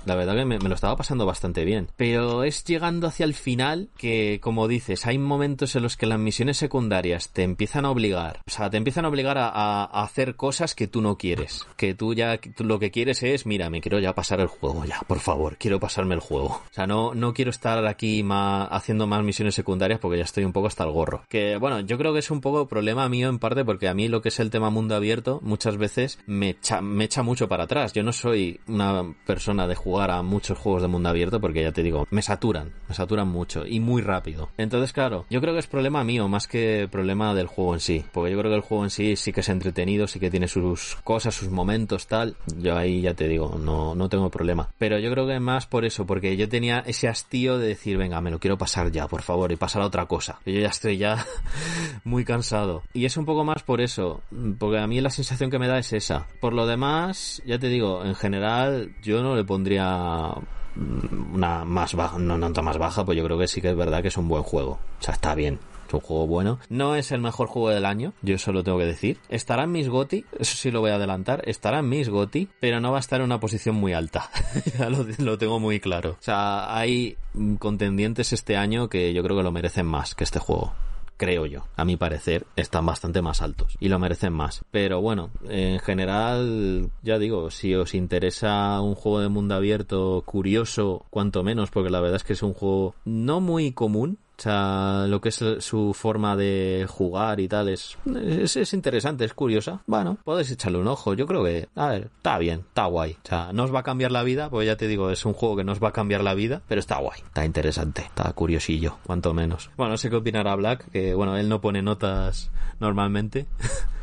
la 0.06 0.14
verdad 0.14 0.34
que 0.34 0.44
me, 0.44 0.58
lo 0.58 0.74
estaba 0.74 0.96
pasando 0.96 1.26
bastante 1.26 1.64
bien. 1.64 1.88
Pero 1.96 2.44
es 2.44 2.64
llegando 2.64 3.06
hacia 3.06 3.24
el 3.24 3.34
final 3.34 3.90
que, 3.96 4.40
como 4.42 4.68
dices, 4.68 5.06
hay 5.06 5.18
momentos 5.18 5.76
en 5.76 5.82
los 5.82 5.96
que 5.96 6.06
las 6.06 6.18
misiones 6.18 6.56
secundarias 6.56 7.30
te 7.30 7.42
empiezan 7.42 7.84
a 7.84 7.90
obligar. 7.90 8.40
O 8.46 8.50
sea, 8.50 8.70
te 8.70 8.76
empiezan 8.76 9.04
a 9.04 9.08
obligar 9.08 9.38
a, 9.38 9.84
hacer 9.84 10.36
cosas 10.36 10.74
que 10.74 10.86
tú 10.86 11.02
no 11.02 11.16
quieres. 11.16 11.66
Que 11.76 11.94
tú 11.94 12.14
ya 12.14 12.38
lo 12.58 12.78
que 12.78 12.90
quieres 12.90 13.22
es, 13.22 13.46
mira, 13.46 13.70
me 13.70 13.80
quiero 13.80 13.98
ya 13.98 14.14
pasar 14.14 14.40
el 14.40 14.46
juego, 14.46 14.84
ya, 14.84 15.00
por 15.06 15.20
favor, 15.20 15.56
quiero 15.58 15.80
pasarme 15.80 16.14
el 16.14 16.20
juego. 16.20 16.62
O 16.70 16.72
sea, 16.72 16.86
no, 16.86 17.14
no 17.14 17.34
quiero 17.34 17.50
estar 17.50 17.84
aquí 17.86 18.22
más, 18.22 18.68
haciendo 18.70 19.06
más 19.06 19.22
misiones 19.22 19.54
secundarias 19.54 20.00
porque 20.00 20.18
ya 20.18 20.24
estoy 20.24 20.44
un 20.44 20.52
poco 20.52 20.68
hasta 20.68 20.84
el 20.84 20.90
gorro. 20.90 21.24
Que, 21.28 21.56
bueno, 21.56 21.80
yo 21.80 21.98
creo 21.98 22.12
que 22.12 22.20
es 22.20 22.30
un 22.30 22.40
poco 22.40 22.68
problema 22.68 23.08
mío 23.08 23.28
en 23.28 23.38
parte 23.38 23.64
porque 23.64 23.88
a 23.88 23.94
mí 23.94 24.08
lo 24.08 24.22
que 24.22 24.28
es 24.30 24.40
el 24.40 24.50
tema 24.50 24.70
mundo 24.70 24.94
abierto 24.94 25.40
muchas 25.42 25.76
veces 25.76 26.18
me 26.26 26.50
echa, 26.50 26.80
me 26.80 27.04
echa 27.04 27.22
mucho 27.22 27.48
para 27.48 27.64
atrás. 27.64 27.92
Yo 27.92 28.02
no 28.02 28.12
soy 28.12 28.60
una 28.66 29.14
persona 29.26 29.66
de 29.66 29.74
juego 29.74 29.89
jugar 29.90 30.12
a 30.12 30.22
muchos 30.22 30.56
juegos 30.56 30.82
de 30.82 30.88
mundo 30.88 31.08
abierto 31.08 31.40
porque 31.40 31.62
ya 31.62 31.72
te 31.72 31.82
digo, 31.82 32.06
me 32.10 32.22
saturan, 32.22 32.72
me 32.88 32.94
saturan 32.94 33.26
mucho 33.26 33.66
y 33.66 33.80
muy 33.80 34.02
rápido. 34.02 34.48
Entonces, 34.56 34.92
claro, 34.92 35.26
yo 35.28 35.40
creo 35.40 35.52
que 35.52 35.58
es 35.58 35.66
problema 35.66 36.04
mío 36.04 36.28
más 36.28 36.46
que 36.46 36.88
problema 36.90 37.34
del 37.34 37.48
juego 37.48 37.74
en 37.74 37.80
sí, 37.80 38.04
porque 38.12 38.30
yo 38.30 38.38
creo 38.38 38.52
que 38.52 38.56
el 38.56 38.62
juego 38.62 38.84
en 38.84 38.90
sí 38.90 39.16
sí 39.16 39.32
que 39.32 39.40
es 39.40 39.48
entretenido, 39.48 40.06
sí 40.06 40.20
que 40.20 40.30
tiene 40.30 40.46
sus 40.46 40.96
cosas, 41.02 41.34
sus 41.34 41.48
momentos, 41.48 42.06
tal. 42.06 42.36
Yo 42.56 42.76
ahí 42.76 43.00
ya 43.00 43.14
te 43.14 43.26
digo, 43.26 43.58
no, 43.58 43.96
no 43.96 44.08
tengo 44.08 44.30
problema. 44.30 44.68
Pero 44.78 45.00
yo 45.00 45.10
creo 45.10 45.26
que 45.26 45.40
más 45.40 45.66
por 45.66 45.84
eso, 45.84 46.06
porque 46.06 46.36
yo 46.36 46.48
tenía 46.48 46.84
ese 46.86 47.08
hastío 47.08 47.58
de 47.58 47.66
decir, 47.66 47.96
venga, 47.96 48.20
me 48.20 48.30
lo 48.30 48.38
quiero 48.38 48.58
pasar 48.58 48.92
ya, 48.92 49.08
por 49.08 49.22
favor, 49.22 49.50
y 49.50 49.56
pasar 49.56 49.82
a 49.82 49.86
otra 49.86 50.06
cosa. 50.06 50.38
Yo 50.46 50.60
ya 50.60 50.68
estoy 50.68 50.98
ya 50.98 51.26
muy 52.04 52.24
cansado. 52.24 52.82
Y 52.94 53.06
es 53.06 53.16
un 53.16 53.24
poco 53.24 53.44
más 53.44 53.64
por 53.64 53.80
eso, 53.80 54.22
porque 54.58 54.78
a 54.78 54.86
mí 54.86 55.00
la 55.00 55.10
sensación 55.10 55.50
que 55.50 55.58
me 55.58 55.66
da 55.66 55.78
es 55.78 55.92
esa. 55.92 56.28
Por 56.40 56.52
lo 56.52 56.66
demás, 56.66 57.42
ya 57.44 57.58
te 57.58 57.68
digo, 57.68 58.04
en 58.04 58.14
general, 58.14 58.94
yo 59.02 59.22
no 59.22 59.34
le 59.34 59.44
pondría 59.44 59.79
una 59.80 61.64
más 61.64 61.94
baja, 61.94 62.18
no 62.18 62.38
nota 62.38 62.62
más 62.62 62.78
baja, 62.78 63.04
pues 63.04 63.16
yo 63.18 63.24
creo 63.24 63.38
que 63.38 63.48
sí 63.48 63.60
que 63.60 63.70
es 63.70 63.76
verdad 63.76 64.02
que 64.02 64.08
es 64.08 64.16
un 64.16 64.28
buen 64.28 64.42
juego. 64.42 64.72
O 65.00 65.02
sea, 65.02 65.14
está 65.14 65.34
bien. 65.34 65.58
Es 65.88 65.94
un 65.94 66.00
juego 66.00 66.28
bueno. 66.28 66.60
No 66.68 66.94
es 66.94 67.10
el 67.10 67.20
mejor 67.20 67.48
juego 67.48 67.70
del 67.70 67.84
año, 67.84 68.12
yo 68.22 68.36
eso 68.36 68.52
lo 68.52 68.62
tengo 68.62 68.78
que 68.78 68.84
decir. 68.84 69.18
Estará 69.28 69.64
en 69.64 69.72
mis 69.72 69.88
GOTI, 69.88 70.24
eso 70.38 70.56
sí 70.56 70.70
lo 70.70 70.80
voy 70.80 70.92
a 70.92 70.94
adelantar, 70.94 71.42
estará 71.46 71.80
en 71.80 71.88
mis 71.88 72.08
GOTI, 72.08 72.48
pero 72.60 72.80
no 72.80 72.92
va 72.92 72.98
a 72.98 73.00
estar 73.00 73.20
en 73.20 73.24
una 73.24 73.40
posición 73.40 73.74
muy 73.74 73.92
alta. 73.92 74.30
ya 74.78 74.88
lo, 74.88 75.36
tengo 75.36 75.58
muy 75.58 75.80
claro. 75.80 76.10
O 76.10 76.22
sea, 76.22 76.76
hay 76.76 77.16
contendientes 77.58 78.32
este 78.32 78.56
año 78.56 78.88
que 78.88 79.12
yo 79.12 79.24
creo 79.24 79.36
que 79.36 79.42
lo 79.42 79.50
merecen 79.50 79.86
más 79.86 80.14
que 80.14 80.22
este 80.22 80.38
juego 80.38 80.72
creo 81.20 81.44
yo. 81.44 81.66
A 81.76 81.84
mi 81.84 81.98
parecer, 81.98 82.46
están 82.56 82.86
bastante 82.86 83.20
más 83.20 83.42
altos 83.42 83.76
y 83.78 83.90
lo 83.90 83.98
merecen 83.98 84.32
más. 84.32 84.64
Pero 84.70 85.02
bueno, 85.02 85.28
en 85.50 85.78
general, 85.78 86.90
ya 87.02 87.18
digo, 87.18 87.50
si 87.50 87.74
os 87.74 87.94
interesa 87.94 88.80
un 88.80 88.94
juego 88.94 89.20
de 89.20 89.28
mundo 89.28 89.54
abierto 89.54 90.22
curioso, 90.24 91.04
cuanto 91.10 91.42
menos, 91.42 91.70
porque 91.70 91.90
la 91.90 92.00
verdad 92.00 92.16
es 92.16 92.24
que 92.24 92.32
es 92.32 92.42
un 92.42 92.54
juego 92.54 92.94
no 93.04 93.42
muy 93.42 93.72
común, 93.72 94.16
o 94.40 94.42
sea, 94.42 95.04
lo 95.06 95.20
que 95.20 95.28
es 95.28 95.44
su 95.58 95.92
forma 95.92 96.34
de 96.34 96.86
jugar 96.88 97.40
y 97.40 97.46
tal 97.46 97.68
es, 97.68 97.98
es, 98.06 98.72
interesante, 98.72 99.26
es 99.26 99.34
curiosa. 99.34 99.82
Bueno, 99.86 100.16
podéis 100.24 100.50
echarle 100.50 100.78
un 100.78 100.88
ojo. 100.88 101.12
Yo 101.12 101.26
creo 101.26 101.44
que, 101.44 101.68
a 101.74 101.88
ver, 101.88 102.10
está 102.16 102.38
bien, 102.38 102.60
está 102.60 102.86
guay. 102.86 103.18
O 103.22 103.28
sea, 103.28 103.52
no 103.52 103.64
os 103.64 103.74
va 103.74 103.80
a 103.80 103.82
cambiar 103.82 104.12
la 104.12 104.22
vida, 104.22 104.48
pues 104.48 104.66
ya 104.66 104.78
te 104.78 104.88
digo, 104.88 105.10
es 105.10 105.26
un 105.26 105.34
juego 105.34 105.56
que 105.56 105.64
no 105.64 105.72
os 105.72 105.84
va 105.84 105.88
a 105.88 105.92
cambiar 105.92 106.24
la 106.24 106.32
vida, 106.32 106.62
pero 106.66 106.78
está 106.78 106.96
guay, 106.96 107.20
está 107.22 107.44
interesante, 107.44 108.00
está 108.00 108.32
curiosillo, 108.32 108.96
cuanto 109.04 109.34
menos. 109.34 109.70
Bueno, 109.76 109.92
no 109.92 109.98
sé 109.98 110.08
qué 110.08 110.16
opinará 110.16 110.54
Black, 110.54 110.90
que 110.90 111.12
bueno, 111.12 111.36
él 111.36 111.50
no 111.50 111.60
pone 111.60 111.82
notas 111.82 112.50
normalmente. 112.78 113.46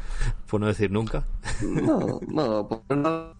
por 0.47 0.61
no 0.61 0.67
decir 0.67 0.91
nunca. 0.91 1.25
No, 1.61 2.19
no, 2.27 2.69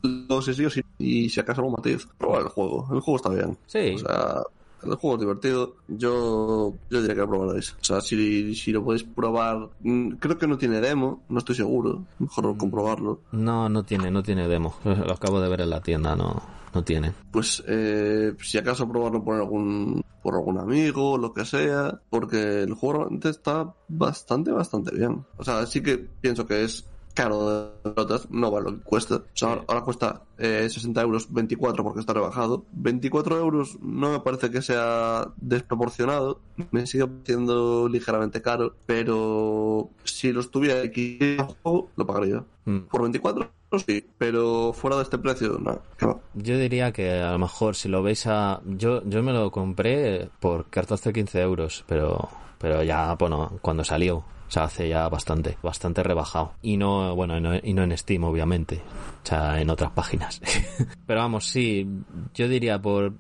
no 0.02 0.42
sé 0.42 0.54
si 0.54 0.82
y 0.98 1.30
si 1.30 1.40
acaso 1.40 1.62
algún 1.62 1.76
matiz. 1.78 2.08
Probar 2.18 2.42
el 2.42 2.48
juego, 2.50 2.88
el 2.92 3.02
juego 3.02 3.18
está 3.18 3.30
bien. 3.30 3.58
Sí. 3.68 3.96
O 3.96 4.00
sea, 4.00 4.42
el 4.84 4.96
juego 4.96 5.16
es 5.16 5.22
divertido. 5.22 5.76
Yo, 5.88 6.74
yo 6.90 7.02
diría 7.02 7.16
que 7.16 7.22
lo 7.22 7.30
probaréis. 7.30 7.74
O 7.74 7.84
sea, 7.84 8.02
si, 8.02 8.56
si 8.56 8.72
lo 8.72 8.84
podéis 8.84 9.04
probar, 9.04 9.70
mm, 9.82 10.12
creo 10.14 10.38
que 10.38 10.48
no 10.48 10.58
tiene 10.58 10.82
demo, 10.82 11.24
no 11.30 11.40
estoy 11.40 11.56
seguro. 11.56 12.06
Mejor 12.20 12.54
mm. 12.54 12.58
comprobarlo. 12.58 13.22
No, 13.32 13.70
no 13.70 13.84
tiene, 13.84 14.12
no 14.12 14.24
tiene 14.24 14.48
demo. 14.48 14.76
Lo 14.84 15.14
acabo 15.14 15.40
de 15.40 15.50
ver 15.50 15.62
en 15.62 15.70
la 15.70 15.82
tienda, 15.82 16.16
no, 16.16 16.42
no 16.74 16.84
tiene. 16.84 17.14
Pues 17.32 17.64
eh, 17.68 18.34
si 18.42 18.58
acaso 18.58 18.88
probarlo 18.90 19.24
por 19.24 19.36
algún 19.36 20.04
por 20.22 20.36
algún 20.36 20.58
amigo, 20.58 21.18
lo 21.18 21.34
que 21.34 21.46
sea, 21.46 22.02
porque 22.10 22.64
el 22.64 22.74
juego 22.74 23.00
realmente 23.00 23.30
está 23.30 23.74
bastante, 23.88 24.52
bastante 24.52 24.94
bien. 24.94 25.26
O 25.38 25.44
sea, 25.44 25.66
sí 25.66 25.82
que 25.82 25.98
pienso 25.98 26.46
que 26.46 26.66
es 26.66 26.86
caro 27.14 27.50
de 27.50 27.92
pelotas, 27.94 28.30
no 28.30 28.52
vale 28.52 28.72
lo 28.72 28.78
que 28.78 28.84
cuesta. 28.84 29.16
O 29.16 29.24
sea, 29.34 29.64
ahora 29.68 29.82
cuesta 29.82 30.22
eh, 30.38 30.68
60 30.70 31.02
euros 31.02 31.34
24 31.34 31.84
porque 31.84 32.00
está 32.00 32.14
rebajado. 32.14 32.66
24 32.74 33.38
euros 33.38 33.78
no 33.82 34.12
me 34.12 34.20
parece 34.20 34.52
que 34.52 34.62
sea 34.62 35.28
desproporcionado. 35.38 36.42
Me 36.72 36.86
sigue 36.88 37.08
pareciendo 37.08 37.88
ligeramente 37.90 38.42
caro, 38.42 38.76
pero 38.86 39.90
si 40.04 40.32
lo 40.32 40.42
estuviera 40.42 40.82
aquí, 40.82 41.38
lo 41.64 42.06
pagaría. 42.06 42.44
Mm. 42.66 42.80
Por 42.90 43.02
24 43.02 43.50
sí, 43.86 44.06
pero 44.18 44.74
fuera 44.74 44.98
de 44.98 45.04
este 45.04 45.18
precio, 45.18 45.60
no. 45.60 45.82
Yo 46.34 46.58
diría 46.58 46.92
que 46.92 47.20
a 47.22 47.32
lo 47.32 47.40
mejor 47.40 47.76
si 47.76 47.90
lo 47.90 48.02
veis 48.02 48.26
a... 48.28 48.62
Yo, 48.66 49.04
yo 49.04 49.24
me 49.24 49.34
lo 49.34 49.52
compré 49.52 50.30
por 50.40 50.70
cartas 50.70 51.04
de 51.04 51.14
15 51.14 51.42
euros, 51.42 51.84
pero, 51.88 52.30
pero 52.58 52.84
ya, 52.84 53.14
bueno, 53.16 53.60
cuando 53.62 53.84
salió 53.84 54.24
o 54.48 54.52
sea, 54.52 54.64
hace 54.64 54.88
ya 54.88 55.10
bastante, 55.10 55.58
bastante 55.62 56.04
rebajado. 56.04 56.54
Y 56.62 56.78
no, 56.78 57.14
bueno, 57.16 57.56
y 57.62 57.74
no 57.74 57.84
en 57.84 57.98
Steam, 57.98 58.24
obviamente. 58.24 58.82
O 59.24 59.28
sea, 59.28 59.60
en 59.60 59.70
otras 59.70 59.92
páginas. 59.92 60.27
Pero 61.08 61.20
vamos, 61.20 61.46
sí, 61.46 61.88
yo 62.34 62.48
diría 62.48 62.82
por 62.82 63.14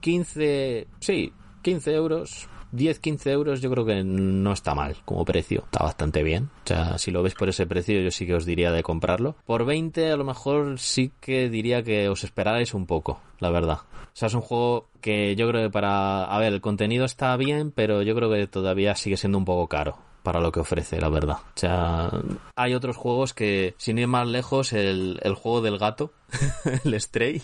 15, 0.00 0.86
sí, 1.00 1.32
15 1.62 1.94
euros. 1.94 2.48
10, 2.74 3.00
15 3.00 3.30
euros 3.32 3.60
yo 3.60 3.70
creo 3.70 3.84
que 3.84 4.02
no 4.02 4.50
está 4.54 4.74
mal 4.74 4.96
como 5.04 5.26
precio, 5.26 5.64
está 5.64 5.84
bastante 5.84 6.22
bien. 6.22 6.48
O 6.64 6.66
sea, 6.66 6.96
si 6.96 7.10
lo 7.10 7.22
veis 7.22 7.34
por 7.34 7.50
ese 7.50 7.66
precio 7.66 8.00
yo 8.00 8.10
sí 8.10 8.26
que 8.26 8.34
os 8.34 8.46
diría 8.46 8.72
de 8.72 8.82
comprarlo. 8.82 9.36
Por 9.44 9.66
20 9.66 10.10
a 10.10 10.16
lo 10.16 10.24
mejor 10.24 10.78
sí 10.78 11.12
que 11.20 11.50
diría 11.50 11.82
que 11.82 12.08
os 12.08 12.24
esperarais 12.24 12.72
un 12.72 12.86
poco, 12.86 13.20
la 13.40 13.50
verdad. 13.50 13.80
O 13.82 14.14
sea, 14.14 14.28
es 14.28 14.34
un 14.34 14.40
juego 14.40 14.88
que 15.02 15.36
yo 15.36 15.46
creo 15.48 15.64
que 15.64 15.70
para... 15.70 16.24
A 16.24 16.38
ver, 16.38 16.54
el 16.54 16.62
contenido 16.62 17.04
está 17.04 17.36
bien, 17.36 17.72
pero 17.72 18.00
yo 18.00 18.14
creo 18.14 18.30
que 18.30 18.46
todavía 18.46 18.94
sigue 18.94 19.18
siendo 19.18 19.36
un 19.36 19.44
poco 19.44 19.68
caro 19.68 19.98
para 20.22 20.40
lo 20.40 20.52
que 20.52 20.60
ofrece, 20.60 21.00
la 21.00 21.08
verdad. 21.08 21.36
O 21.38 21.58
sea, 21.58 22.10
hay 22.56 22.74
otros 22.74 22.96
juegos 22.96 23.34
que, 23.34 23.74
sin 23.78 23.98
ir 23.98 24.08
más 24.08 24.26
lejos, 24.26 24.72
el, 24.72 25.18
el 25.22 25.34
juego 25.34 25.60
del 25.60 25.78
gato, 25.78 26.12
el 26.84 27.00
Stray, 27.00 27.42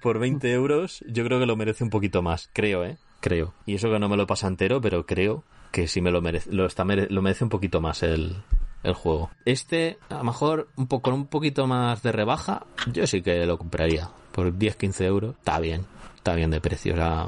por 0.00 0.18
20 0.18 0.52
euros, 0.52 1.04
yo 1.08 1.24
creo 1.24 1.38
que 1.38 1.46
lo 1.46 1.56
merece 1.56 1.84
un 1.84 1.90
poquito 1.90 2.22
más, 2.22 2.50
creo, 2.52 2.84
¿eh? 2.84 2.98
Creo. 3.20 3.54
Y 3.66 3.74
eso 3.74 3.90
que 3.90 3.98
no 3.98 4.08
me 4.08 4.16
lo 4.16 4.26
pasa 4.26 4.48
entero, 4.48 4.80
pero 4.80 5.06
creo 5.06 5.44
que 5.72 5.88
sí 5.88 6.00
me 6.00 6.10
lo 6.10 6.20
merece, 6.20 6.52
lo, 6.52 6.66
está, 6.66 6.84
lo 6.84 7.22
merece 7.22 7.44
un 7.44 7.50
poquito 7.50 7.80
más 7.80 8.02
el, 8.02 8.36
el 8.84 8.94
juego. 8.94 9.30
Este, 9.44 9.98
a 10.10 10.18
lo 10.18 10.24
mejor 10.24 10.68
un 10.76 10.86
poco, 10.86 11.10
con 11.10 11.14
un 11.14 11.26
poquito 11.26 11.66
más 11.66 12.02
de 12.02 12.12
rebaja, 12.12 12.66
yo 12.92 13.06
sí 13.06 13.22
que 13.22 13.44
lo 13.46 13.58
compraría. 13.58 14.10
Por 14.30 14.52
10-15 14.52 15.04
euros, 15.04 15.36
está 15.36 15.58
bien, 15.58 15.86
está 16.24 16.34
bien 16.34 16.50
de 16.50 16.60
precio. 16.62 16.94
O 16.94 16.96
sea, 16.96 17.26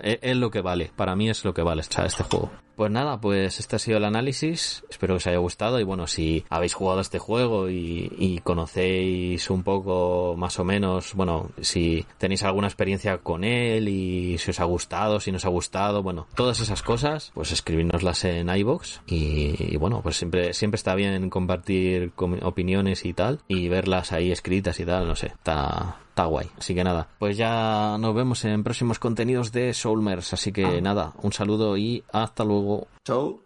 es, 0.00 0.34
lo 0.36 0.50
que 0.50 0.62
vale, 0.62 0.90
para 0.96 1.14
mí 1.14 1.28
es 1.28 1.44
lo 1.44 1.52
que 1.52 1.60
vale 1.60 1.82
este 1.82 2.24
juego. 2.24 2.50
Pues 2.74 2.90
nada, 2.90 3.20
pues 3.20 3.60
este 3.60 3.76
ha 3.76 3.78
sido 3.78 3.98
el 3.98 4.06
análisis. 4.06 4.82
Espero 4.88 5.12
que 5.12 5.18
os 5.18 5.26
haya 5.26 5.36
gustado. 5.36 5.78
Y 5.78 5.84
bueno, 5.84 6.06
si 6.06 6.46
habéis 6.48 6.72
jugado 6.72 7.02
este 7.02 7.18
juego 7.18 7.68
y, 7.68 8.40
conocéis 8.42 9.50
un 9.50 9.62
poco 9.62 10.34
más 10.38 10.58
o 10.58 10.64
menos, 10.64 11.12
bueno, 11.12 11.50
si 11.60 12.06
tenéis 12.16 12.42
alguna 12.42 12.68
experiencia 12.68 13.18
con 13.18 13.44
él 13.44 13.88
y 13.88 14.38
si 14.38 14.52
os 14.52 14.60
ha 14.60 14.64
gustado, 14.64 15.20
si 15.20 15.30
no 15.30 15.36
os 15.36 15.44
ha 15.44 15.50
gustado, 15.50 16.02
bueno, 16.02 16.26
todas 16.34 16.60
esas 16.60 16.80
cosas, 16.82 17.32
pues 17.34 17.52
escribirnoslas 17.52 18.24
en 18.24 18.48
iBox. 18.48 19.02
Y, 19.06 19.76
bueno, 19.76 20.00
pues 20.02 20.16
siempre, 20.16 20.54
siempre 20.54 20.76
está 20.76 20.94
bien 20.94 21.28
compartir 21.28 22.14
opiniones 22.16 23.04
y 23.04 23.12
tal. 23.12 23.40
Y 23.48 23.68
verlas 23.68 24.12
ahí 24.12 24.32
escritas 24.32 24.80
y 24.80 24.86
tal, 24.86 25.06
no 25.06 25.16
sé, 25.16 25.26
está, 25.26 25.98
está 26.08 26.24
guay. 26.24 26.48
Así 26.58 26.74
que 26.74 26.84
nada, 26.84 27.08
pues 27.18 27.36
ya 27.36 27.96
nos 27.98 28.14
vemos 28.14 28.29
en 28.44 28.62
próximos 28.62 28.98
contenidos 28.98 29.52
de 29.52 29.74
Soulmers. 29.74 30.32
Así 30.32 30.52
que 30.52 30.64
ah. 30.64 30.80
nada, 30.80 31.12
un 31.22 31.32
saludo 31.32 31.76
y 31.76 32.02
hasta 32.12 32.44
luego. 32.44 32.88
Chao. 33.04 33.40